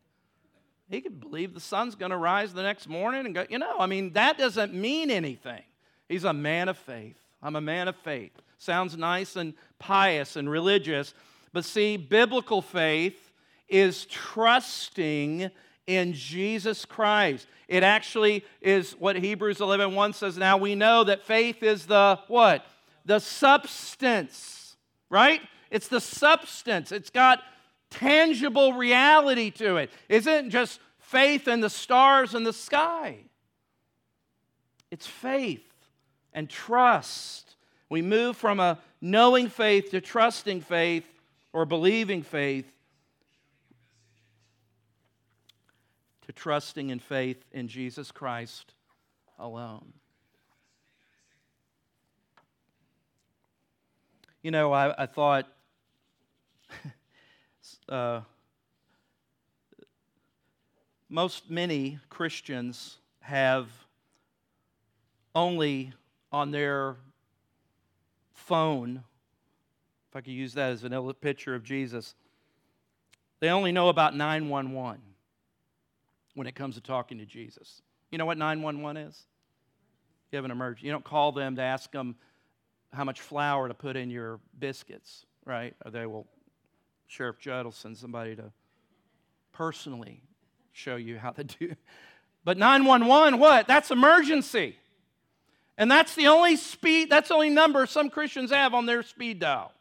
He 0.89 1.01
could 1.01 1.19
believe 1.19 1.55
the 1.55 1.61
sun's 1.61 1.95
going 1.95 2.11
to 2.11 2.17
rise 2.17 2.53
the 2.53 2.63
next 2.63 2.89
morning 2.89 3.27
and 3.27 3.35
go, 3.35 3.47
you 3.49 3.59
know, 3.59 3.77
I 3.79 3.87
mean, 3.87 4.13
that 4.13 4.39
doesn't 4.39 4.73
mean 4.73 5.11
anything. 5.11 5.63
He's 6.09 6.25
a 6.25 6.33
man 6.33 6.69
of 6.69 6.79
faith. 6.79 7.17
I'm 7.43 7.57
a 7.57 7.61
man 7.61 7.89
of 7.89 7.97
faith. 7.97 8.33
Sounds 8.59 8.97
nice 8.97 9.35
and 9.35 9.55
pious 9.79 10.37
and 10.37 10.49
religious, 10.49 11.15
but 11.53 11.65
see, 11.65 11.97
biblical 11.97 12.63
faith 12.63 13.33
is 13.69 14.07
trusting 14.07 15.51
in 15.87 16.13
Jesus 16.13 16.85
Christ. 16.85 17.47
It 17.69 17.83
actually 17.83 18.45
is 18.61 18.93
what 18.93 19.17
Hebrews 19.17 19.59
11:1 19.59 20.15
says, 20.15 20.37
now 20.37 20.57
we 20.57 20.75
know 20.75 21.05
that 21.05 21.25
faith 21.25 21.63
is 21.63 21.87
the 21.87 22.19
what? 22.29 22.65
The 23.05 23.19
substance, 23.19 24.77
right? 25.11 25.41
It's 25.71 25.89
the 25.89 26.01
substance. 26.01 26.93
It's 26.93 27.11
got 27.11 27.43
tangible 27.91 28.73
reality 28.73 29.51
to 29.53 29.77
it. 29.77 29.91
Isn't 30.09 30.51
just 30.51 30.81
faith 30.99 31.47
in 31.47 31.61
the 31.61 31.71
stars 31.71 32.35
and 32.35 32.45
the 32.45 32.53
sky. 32.53 33.19
It's 34.91 35.07
faith 35.07 35.63
and 36.33 36.49
trust. 36.49 37.55
We 37.89 38.03
move 38.03 38.37
from 38.37 38.59
a 38.61 38.79
knowing 39.01 39.49
faith 39.49 39.91
to 39.91 40.01
trusting 40.01 40.61
faith 40.63 41.05
or 41.53 41.65
believing 41.65 42.23
faith 42.23 42.71
to 46.27 46.33
trusting 46.33 46.91
in 46.91 46.99
faith 46.99 47.45
in 47.53 47.69
Jesus 47.69 48.11
Christ 48.11 48.75
alone. 49.39 49.93
You 54.43 54.51
know, 54.51 54.73
I, 54.73 55.03
I 55.03 55.07
thought 55.07 55.47
uh, 57.89 58.21
most 61.09 61.49
many 61.49 61.99
Christians 62.09 62.99
have 63.21 63.69
only 65.35 65.93
on 66.33 66.51
their 66.51 66.97
phone, 68.35 69.03
if 70.11 70.17
I 70.17 70.21
could 70.21 70.33
use 70.33 70.55
that 70.55 70.73
as 70.73 70.85
a 70.85 71.15
picture 71.15 71.55
of 71.55 71.63
Jesus, 71.63 72.15
they 73.39 73.49
only 73.51 73.71
know 73.71 73.89
about 73.89 74.17
911 74.17 75.01
when 76.37 76.47
it 76.47 76.55
comes 76.55 76.75
to 76.75 76.83
talking 76.83 77.19
to 77.19 77.25
Jesus. 77.25 77.81
You 78.13 78.19
know 78.19 78.27
what 78.27 78.37
911 78.37 79.09
is? 79.09 79.19
You 80.31 80.37
have 80.37 80.45
an 80.45 80.51
emergency. 80.51 80.87
You 80.87 80.93
don't 80.93 81.05
call 81.05 81.33
them 81.33 81.57
to 81.57 81.63
ask 81.63 81.91
them 81.91 82.15
how 82.93 83.05
much 83.05 83.23
flour 83.23 83.69
to 83.69 83.75
put 83.75 83.97
in 83.97 84.11
your 84.11 84.39
biscuits, 84.59 85.25
right? 85.47 85.75
Or 85.85 85.91
they 85.91 86.05
will, 86.05 86.27
Sheriff 87.07 87.39
Judd 87.41 87.65
will 87.65 87.73
send 87.73 87.97
somebody 87.97 88.37
to 88.37 88.53
personally 89.53 90.23
show 90.73 90.97
you 90.97 91.19
how 91.19 91.31
to 91.31 91.43
do. 91.43 91.75
But 92.45 92.59
911, 92.59 93.41
what? 93.41 93.67
That's 93.67 93.91
emergency. 93.91 94.77
And 95.79 95.91
that's 95.91 96.15
the 96.15 96.27
only 96.27 96.57
speed, 96.57 97.09
that's 97.09 97.29
the 97.29 97.35
only 97.35 97.51
number 97.51 97.87
some 97.87 98.11
Christians 98.11 98.51
have 98.51 98.75
on 98.75 98.85
their 98.85 99.03
speed 99.03 99.41
dial. 99.41 99.73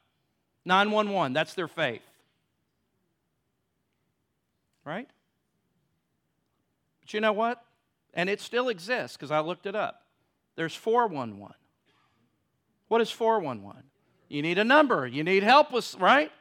911, 0.63 1.34
that's 1.34 1.54
their 1.54 1.68
faith. 1.68 2.02
Right? 4.86 5.10
But 7.06 7.13
you 7.13 7.22
know 7.22 7.34
what? 7.34 7.63
And 8.15 8.32
it 8.32 8.41
still 8.41 8.68
exists 8.68 9.15
because 9.15 9.30
I 9.30 9.39
looked 9.39 9.68
it 9.68 9.76
up. 9.76 10.02
There's 10.56 10.74
411. 10.74 11.54
What 12.88 13.00
is 13.00 13.12
411? 13.12 13.84
You 14.28 14.41
need 14.41 14.58
a 14.58 14.63
number, 14.63 15.06
you 15.06 15.24
need 15.24 15.44
help 15.44 15.72
with, 15.72 15.94
right? 16.00 16.32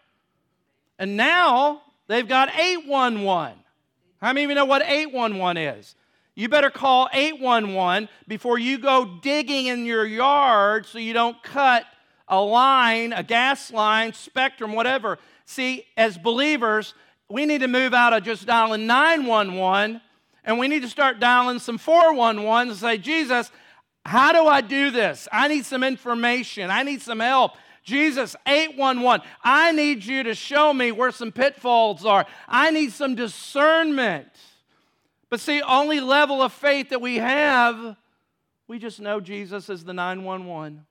And 0.98 1.18
now 1.18 1.82
they've 2.06 2.26
got 2.26 2.48
811. 2.58 3.58
How 4.22 4.28
many 4.28 4.44
of 4.44 4.50
you 4.50 4.54
know 4.54 4.64
what 4.64 4.80
811 4.80 5.58
is? 5.58 5.96
You 6.34 6.48
better 6.48 6.70
call 6.70 7.10
811 7.12 8.08
before 8.26 8.58
you 8.58 8.78
go 8.78 9.18
digging 9.20 9.66
in 9.66 9.84
your 9.84 10.06
yard 10.06 10.86
so 10.86 10.96
you 10.96 11.12
don't 11.12 11.42
cut 11.42 11.84
a 12.26 12.40
line, 12.40 13.12
a 13.12 13.22
gas 13.22 13.70
line, 13.70 14.14
spectrum, 14.14 14.72
whatever. 14.72 15.18
See, 15.44 15.84
as 15.98 16.16
believers, 16.16 16.94
we 17.28 17.44
need 17.44 17.60
to 17.60 17.68
move 17.68 17.92
out 17.92 18.14
of 18.14 18.22
just 18.22 18.46
dialing 18.46 18.86
911 18.86 20.00
and 20.44 20.58
we 20.58 20.68
need 20.68 20.82
to 20.82 20.88
start 20.88 21.20
dialing 21.20 21.58
some 21.58 21.78
411 21.78 22.70
and 22.70 22.78
say, 22.78 22.98
Jesus, 22.98 23.50
how 24.04 24.32
do 24.32 24.46
I 24.46 24.60
do 24.60 24.90
this? 24.90 25.26
I 25.32 25.48
need 25.48 25.64
some 25.64 25.82
information. 25.82 26.70
I 26.70 26.82
need 26.82 27.00
some 27.00 27.20
help. 27.20 27.52
Jesus, 27.82 28.34
811, 28.46 29.26
I 29.42 29.72
need 29.72 30.04
you 30.04 30.22
to 30.22 30.34
show 30.34 30.72
me 30.72 30.90
where 30.90 31.10
some 31.10 31.32
pitfalls 31.32 32.06
are. 32.06 32.26
I 32.48 32.70
need 32.70 32.92
some 32.92 33.14
discernment. 33.14 34.28
But 35.28 35.40
see, 35.40 35.60
only 35.62 36.00
level 36.00 36.40
of 36.40 36.52
faith 36.52 36.90
that 36.90 37.00
we 37.00 37.16
have, 37.16 37.96
we 38.68 38.78
just 38.78 39.00
know 39.00 39.20
Jesus 39.20 39.68
is 39.68 39.84
the 39.84 39.92
911. 39.92 40.86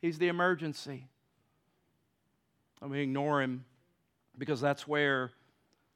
He's 0.00 0.18
the 0.18 0.28
emergency. 0.28 1.04
And 2.80 2.90
we 2.90 3.00
ignore 3.00 3.42
him 3.42 3.64
because 4.38 4.60
that's 4.60 4.86
where 4.86 5.32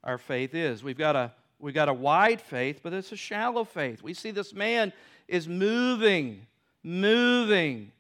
our 0.03 0.19
faith 0.19 0.55
is. 0.55 0.83
We've 0.83 0.99
got 0.99 1.15
a 1.15 1.33
we've 1.65 1.75
got 1.75 1.89
a 1.89 1.95
wide 1.95 2.41
faith, 2.41 2.81
but 2.83 2.93
it's 2.93 3.13
a 3.13 3.17
shallow 3.17 3.65
faith. 3.65 4.03
We 4.03 4.15
see 4.15 4.31
this 4.31 4.53
man 4.53 4.93
is 5.27 5.49
moving, 5.49 6.47
moving 6.83 7.93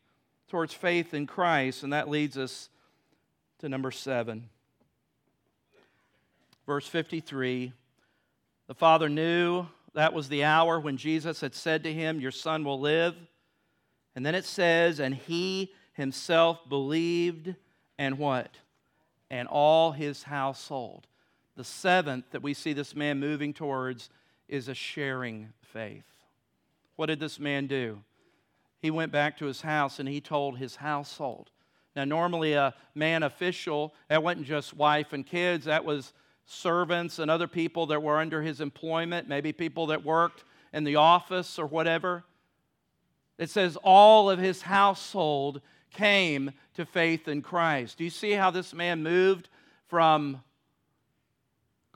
towards 0.49 0.75
faith 0.75 1.15
in 1.15 1.27
Christ, 1.27 1.83
and 1.83 1.93
that 1.93 2.09
leads 2.09 2.37
us 2.37 2.69
to 3.61 3.69
number 3.69 3.91
seven. 3.91 4.49
Verse 6.67 6.87
53 6.87 7.73
the 8.67 8.75
father 8.75 9.11
knew 9.11 9.67
that 9.93 10.15
was 10.15 10.31
the 10.31 10.45
hour 10.45 10.81
when 10.81 10.97
Jesus 10.97 11.43
had 11.43 11.55
said 11.55 11.85
to 11.85 11.93
him, 11.93 12.19
Your 12.19 12.31
son 12.31 12.65
will 12.65 12.81
live. 12.81 13.15
And 14.17 14.25
then 14.25 14.35
it 14.35 14.47
says, 14.47 15.01
And 15.01 15.15
he 15.15 15.71
himself 15.93 16.67
believed 16.67 17.55
and 17.99 18.19
what? 18.19 18.57
and 19.35 19.49
all 19.49 19.91
his 19.91 20.23
household. 20.23 21.07
The 21.57 21.65
seventh 21.65 22.31
that 22.31 22.43
we 22.43 22.55
see 22.55 22.73
this 22.73 22.95
man 22.95 23.21
moving 23.21 23.53
towards 23.53 24.11
is 24.49 24.69
a 24.69 24.75
sharing 24.75 25.53
faith. 25.63 26.05
What 26.97 27.07
did 27.07 27.21
this 27.21 27.39
man 27.39 27.67
do? 27.67 28.03
He 28.81 28.91
went 28.91 29.13
back 29.13 29.39
to 29.39 29.47
his 29.47 29.63
house 29.63 29.99
and 29.99 30.09
he 30.09 30.21
told 30.21 30.59
his 30.59 30.77
household. 30.77 31.51
Now, 31.97 32.05
normally, 32.05 32.55
a 32.55 32.75
man 32.95 33.23
official, 33.23 33.95
that 34.09 34.23
wasn't 34.23 34.47
just 34.47 34.75
wife 34.75 35.13
and 35.13 35.25
kids, 35.25 35.67
that 35.67 35.85
was 35.85 36.13
servants 36.45 37.19
and 37.19 37.31
other 37.31 37.49
people 37.49 37.87
that 37.87 38.03
were 38.03 38.19
under 38.19 38.43
his 38.43 38.61
employment, 38.61 39.29
maybe 39.29 39.53
people 39.53 39.87
that 39.87 40.05
worked 40.05 40.45
in 40.73 40.85
the 40.85 40.97
office 40.97 41.59
or 41.59 41.67
whatever. 41.67 42.25
It 43.39 43.49
says 43.49 43.77
all 43.83 44.29
of 44.29 44.39
his 44.39 44.63
household 44.63 45.61
came 45.91 46.53
to 46.75 46.85
faith 46.85 47.29
in 47.29 47.43
Christ. 47.43 47.99
Do 47.99 48.05
you 48.05 48.11
see 48.11 48.33
how 48.33 48.51
this 48.51 48.75
man 48.75 49.03
moved 49.03 49.49
from 49.87 50.43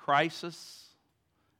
crisis 0.08 0.86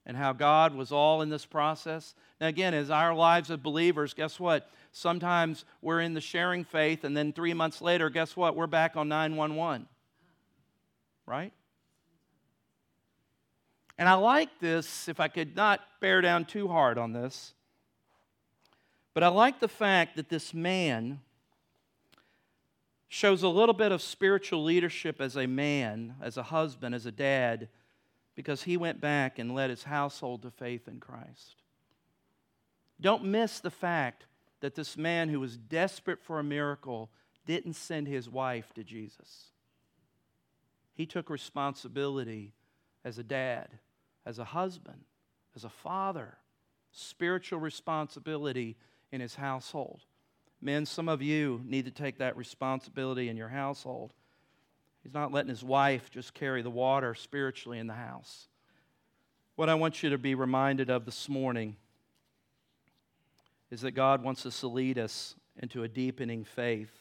and 0.06 0.16
how 0.16 0.32
God 0.32 0.74
was 0.74 0.90
all 0.90 1.20
in 1.20 1.28
this 1.28 1.44
process? 1.44 2.14
Now, 2.40 2.46
again, 2.46 2.72
as 2.72 2.88
our 2.88 3.14
lives 3.14 3.50
of 3.50 3.62
believers, 3.62 4.14
guess 4.14 4.40
what? 4.40 4.70
Sometimes 4.90 5.66
we're 5.82 6.00
in 6.00 6.14
the 6.14 6.22
sharing 6.22 6.64
faith, 6.64 7.04
and 7.04 7.14
then 7.14 7.34
three 7.34 7.52
months 7.52 7.82
later, 7.82 8.08
guess 8.08 8.34
what? 8.38 8.56
We're 8.56 8.66
back 8.66 8.96
on 8.96 9.06
911. 9.06 9.86
Right? 11.26 11.52
And 13.98 14.08
I 14.08 14.14
like 14.14 14.48
this, 14.60 15.10
if 15.10 15.20
I 15.20 15.28
could 15.28 15.54
not 15.54 15.80
bear 16.00 16.22
down 16.22 16.46
too 16.46 16.68
hard 16.68 16.96
on 16.96 17.12
this, 17.12 17.52
but 19.12 19.22
I 19.22 19.28
like 19.28 19.60
the 19.60 19.68
fact 19.68 20.16
that 20.16 20.30
this 20.30 20.54
man 20.54 21.20
shows 23.08 23.42
a 23.42 23.48
little 23.48 23.74
bit 23.74 23.92
of 23.92 24.00
spiritual 24.00 24.64
leadership 24.64 25.20
as 25.20 25.36
a 25.36 25.46
man, 25.46 26.14
as 26.22 26.38
a 26.38 26.44
husband, 26.44 26.94
as 26.94 27.04
a 27.04 27.12
dad, 27.12 27.68
because 28.38 28.62
he 28.62 28.76
went 28.76 29.00
back 29.00 29.40
and 29.40 29.52
led 29.52 29.68
his 29.68 29.82
household 29.82 30.42
to 30.42 30.50
faith 30.52 30.86
in 30.86 31.00
Christ. 31.00 31.56
Don't 33.00 33.24
miss 33.24 33.58
the 33.58 33.68
fact 33.68 34.26
that 34.60 34.76
this 34.76 34.96
man 34.96 35.28
who 35.28 35.40
was 35.40 35.56
desperate 35.56 36.22
for 36.22 36.38
a 36.38 36.44
miracle 36.44 37.10
didn't 37.46 37.72
send 37.72 38.06
his 38.06 38.28
wife 38.30 38.72
to 38.74 38.84
Jesus. 38.84 39.46
He 40.94 41.04
took 41.04 41.28
responsibility 41.28 42.52
as 43.04 43.18
a 43.18 43.24
dad, 43.24 43.70
as 44.24 44.38
a 44.38 44.44
husband, 44.44 45.00
as 45.56 45.64
a 45.64 45.68
father, 45.68 46.38
spiritual 46.92 47.58
responsibility 47.58 48.76
in 49.10 49.20
his 49.20 49.34
household. 49.34 50.02
Men, 50.60 50.86
some 50.86 51.08
of 51.08 51.22
you 51.22 51.60
need 51.64 51.86
to 51.86 51.90
take 51.90 52.18
that 52.18 52.36
responsibility 52.36 53.28
in 53.28 53.36
your 53.36 53.48
household. 53.48 54.12
He's 55.08 55.14
not 55.14 55.32
letting 55.32 55.48
his 55.48 55.64
wife 55.64 56.10
just 56.10 56.34
carry 56.34 56.60
the 56.60 56.68
water 56.68 57.14
spiritually 57.14 57.78
in 57.78 57.86
the 57.86 57.94
house. 57.94 58.46
What 59.56 59.70
I 59.70 59.74
want 59.74 60.02
you 60.02 60.10
to 60.10 60.18
be 60.18 60.34
reminded 60.34 60.90
of 60.90 61.06
this 61.06 61.30
morning 61.30 61.76
is 63.70 63.80
that 63.80 63.92
God 63.92 64.22
wants 64.22 64.44
us 64.44 64.60
to 64.60 64.68
lead 64.68 64.98
us 64.98 65.34
into 65.56 65.82
a 65.82 65.88
deepening 65.88 66.44
faith. 66.44 66.92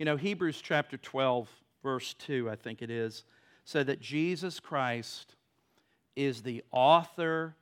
You 0.00 0.04
know, 0.04 0.16
Hebrews 0.16 0.60
chapter 0.60 0.96
12, 0.96 1.48
verse 1.84 2.12
2, 2.14 2.50
I 2.50 2.56
think 2.56 2.82
it 2.82 2.90
is, 2.90 3.22
said 3.64 3.86
that 3.86 4.00
Jesus 4.00 4.58
Christ 4.58 5.36
is 6.16 6.42
the 6.42 6.64
author 6.72 7.54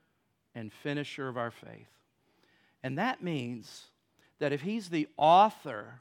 and 0.54 0.72
finisher 0.72 1.28
of 1.28 1.36
our 1.36 1.50
faith. 1.50 1.90
And 2.82 2.96
that 2.96 3.22
means 3.22 3.88
that 4.38 4.54
if 4.54 4.62
he's 4.62 4.88
the 4.88 5.06
author, 5.18 6.00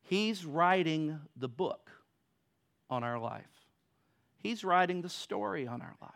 he's 0.00 0.46
writing 0.46 1.20
the 1.36 1.46
book 1.46 1.90
on 2.90 3.04
our 3.04 3.18
life. 3.18 3.44
He's 4.38 4.64
writing 4.64 5.02
the 5.02 5.08
story 5.08 5.66
on 5.66 5.82
our 5.82 5.94
life. 6.00 6.12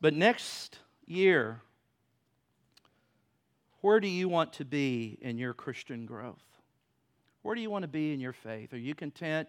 But 0.00 0.14
next 0.14 0.78
year, 1.06 1.60
where 3.80 4.00
do 4.00 4.08
you 4.08 4.28
want 4.28 4.52
to 4.54 4.64
be 4.64 5.18
in 5.20 5.38
your 5.38 5.54
Christian 5.54 6.06
growth? 6.06 6.42
Where 7.42 7.54
do 7.54 7.60
you 7.60 7.70
want 7.70 7.82
to 7.82 7.88
be 7.88 8.12
in 8.12 8.20
your 8.20 8.32
faith? 8.32 8.72
Are 8.74 8.78
you 8.78 8.94
content 8.94 9.48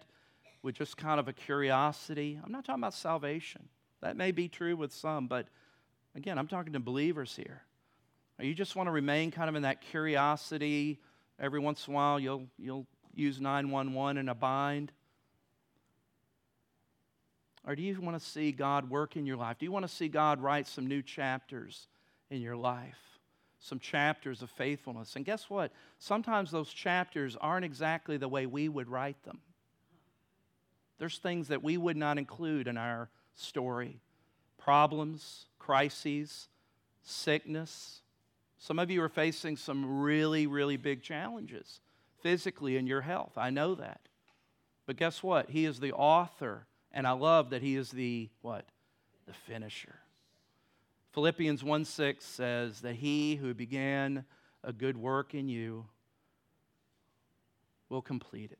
with 0.62 0.76
just 0.76 0.96
kind 0.96 1.20
of 1.20 1.28
a 1.28 1.32
curiosity? 1.32 2.40
I'm 2.42 2.52
not 2.52 2.64
talking 2.64 2.80
about 2.80 2.94
salvation. 2.94 3.68
That 4.00 4.16
may 4.16 4.30
be 4.30 4.48
true 4.48 4.76
with 4.76 4.92
some, 4.92 5.26
but 5.26 5.48
again, 6.14 6.38
I'm 6.38 6.46
talking 6.46 6.72
to 6.74 6.80
believers 6.80 7.34
here. 7.34 7.62
Or 8.38 8.44
you 8.44 8.54
just 8.54 8.76
want 8.76 8.86
to 8.86 8.92
remain 8.92 9.30
kind 9.30 9.48
of 9.48 9.56
in 9.56 9.62
that 9.62 9.80
curiosity. 9.80 11.00
Every 11.40 11.58
once 11.58 11.86
in 11.86 11.92
a 11.92 11.96
while, 11.96 12.20
you'll, 12.20 12.46
you'll 12.56 12.86
use 13.14 13.40
911 13.40 14.18
in 14.18 14.28
a 14.28 14.34
bind. 14.34 14.92
Or 17.68 17.76
do 17.76 17.82
you 17.82 18.00
want 18.00 18.18
to 18.18 18.24
see 18.24 18.50
God 18.50 18.90
work 18.90 19.16
in 19.16 19.26
your 19.26 19.36
life? 19.36 19.58
Do 19.58 19.66
you 19.66 19.70
want 19.70 19.86
to 19.86 19.94
see 19.94 20.08
God 20.08 20.40
write 20.40 20.66
some 20.66 20.88
new 20.88 21.02
chapters 21.02 21.86
in 22.30 22.40
your 22.40 22.56
life? 22.56 22.98
Some 23.60 23.78
chapters 23.78 24.42
of 24.42 24.50
faithfulness. 24.50 25.14
And 25.14 25.24
guess 25.24 25.50
what? 25.50 25.70
Sometimes 25.98 26.50
those 26.50 26.72
chapters 26.72 27.36
aren't 27.40 27.64
exactly 27.64 28.16
the 28.16 28.28
way 28.28 28.46
we 28.46 28.68
would 28.68 28.88
write 28.88 29.22
them. 29.24 29.40
There's 30.98 31.18
things 31.18 31.48
that 31.48 31.62
we 31.62 31.76
would 31.76 31.96
not 31.96 32.18
include 32.18 32.66
in 32.66 32.76
our 32.76 33.10
story 33.34 34.00
problems, 34.58 35.46
crises, 35.58 36.48
sickness, 37.02 38.02
some 38.58 38.78
of 38.80 38.90
you 38.90 39.02
are 39.02 39.08
facing 39.08 39.56
some 39.56 40.00
really, 40.00 40.46
really 40.46 40.76
big 40.76 41.02
challenges 41.02 41.80
physically 42.20 42.76
in 42.76 42.86
your 42.86 43.00
health. 43.00 43.32
I 43.36 43.50
know 43.50 43.76
that. 43.76 44.00
But 44.84 44.96
guess 44.96 45.22
what? 45.22 45.50
He 45.50 45.64
is 45.64 45.78
the 45.78 45.92
author, 45.92 46.66
and 46.98 47.06
I 47.06 47.12
love 47.12 47.50
that 47.50 47.62
he 47.62 47.76
is 47.76 47.92
the 47.92 48.28
what? 48.42 48.64
The 49.26 49.32
finisher. 49.32 49.94
Philippians 51.12 51.62
1 51.62 51.84
6 51.84 52.24
says 52.24 52.80
that 52.80 52.96
he 52.96 53.36
who 53.36 53.54
began 53.54 54.24
a 54.64 54.72
good 54.72 54.96
work 54.96 55.32
in 55.32 55.48
you 55.48 55.86
will 57.88 58.02
complete 58.02 58.50
it. 58.50 58.58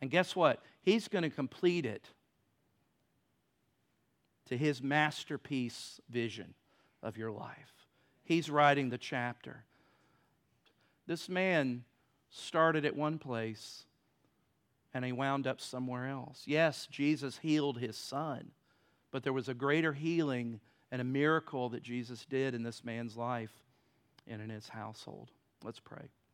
And 0.00 0.12
guess 0.12 0.36
what? 0.36 0.62
He's 0.80 1.08
going 1.08 1.24
to 1.24 1.28
complete 1.28 1.84
it 1.84 2.06
to 4.46 4.56
his 4.56 4.80
masterpiece 4.80 6.00
vision 6.08 6.54
of 7.02 7.16
your 7.16 7.32
life. 7.32 7.88
He's 8.22 8.48
writing 8.48 8.90
the 8.90 8.98
chapter. 8.98 9.64
This 11.08 11.28
man 11.28 11.82
started 12.30 12.84
at 12.84 12.94
one 12.94 13.18
place 13.18 13.86
and 14.98 15.06
he 15.06 15.12
wound 15.12 15.46
up 15.46 15.60
somewhere 15.60 16.08
else. 16.08 16.42
Yes, 16.44 16.88
Jesus 16.90 17.38
healed 17.38 17.78
his 17.78 17.96
son, 17.96 18.50
but 19.12 19.22
there 19.22 19.32
was 19.32 19.48
a 19.48 19.54
greater 19.54 19.92
healing 19.92 20.58
and 20.90 21.00
a 21.00 21.04
miracle 21.04 21.68
that 21.68 21.84
Jesus 21.84 22.26
did 22.28 22.52
in 22.52 22.64
this 22.64 22.84
man's 22.84 23.16
life 23.16 23.52
and 24.26 24.42
in 24.42 24.50
his 24.50 24.68
household. 24.68 25.30
Let's 25.62 25.78
pray. 25.78 26.08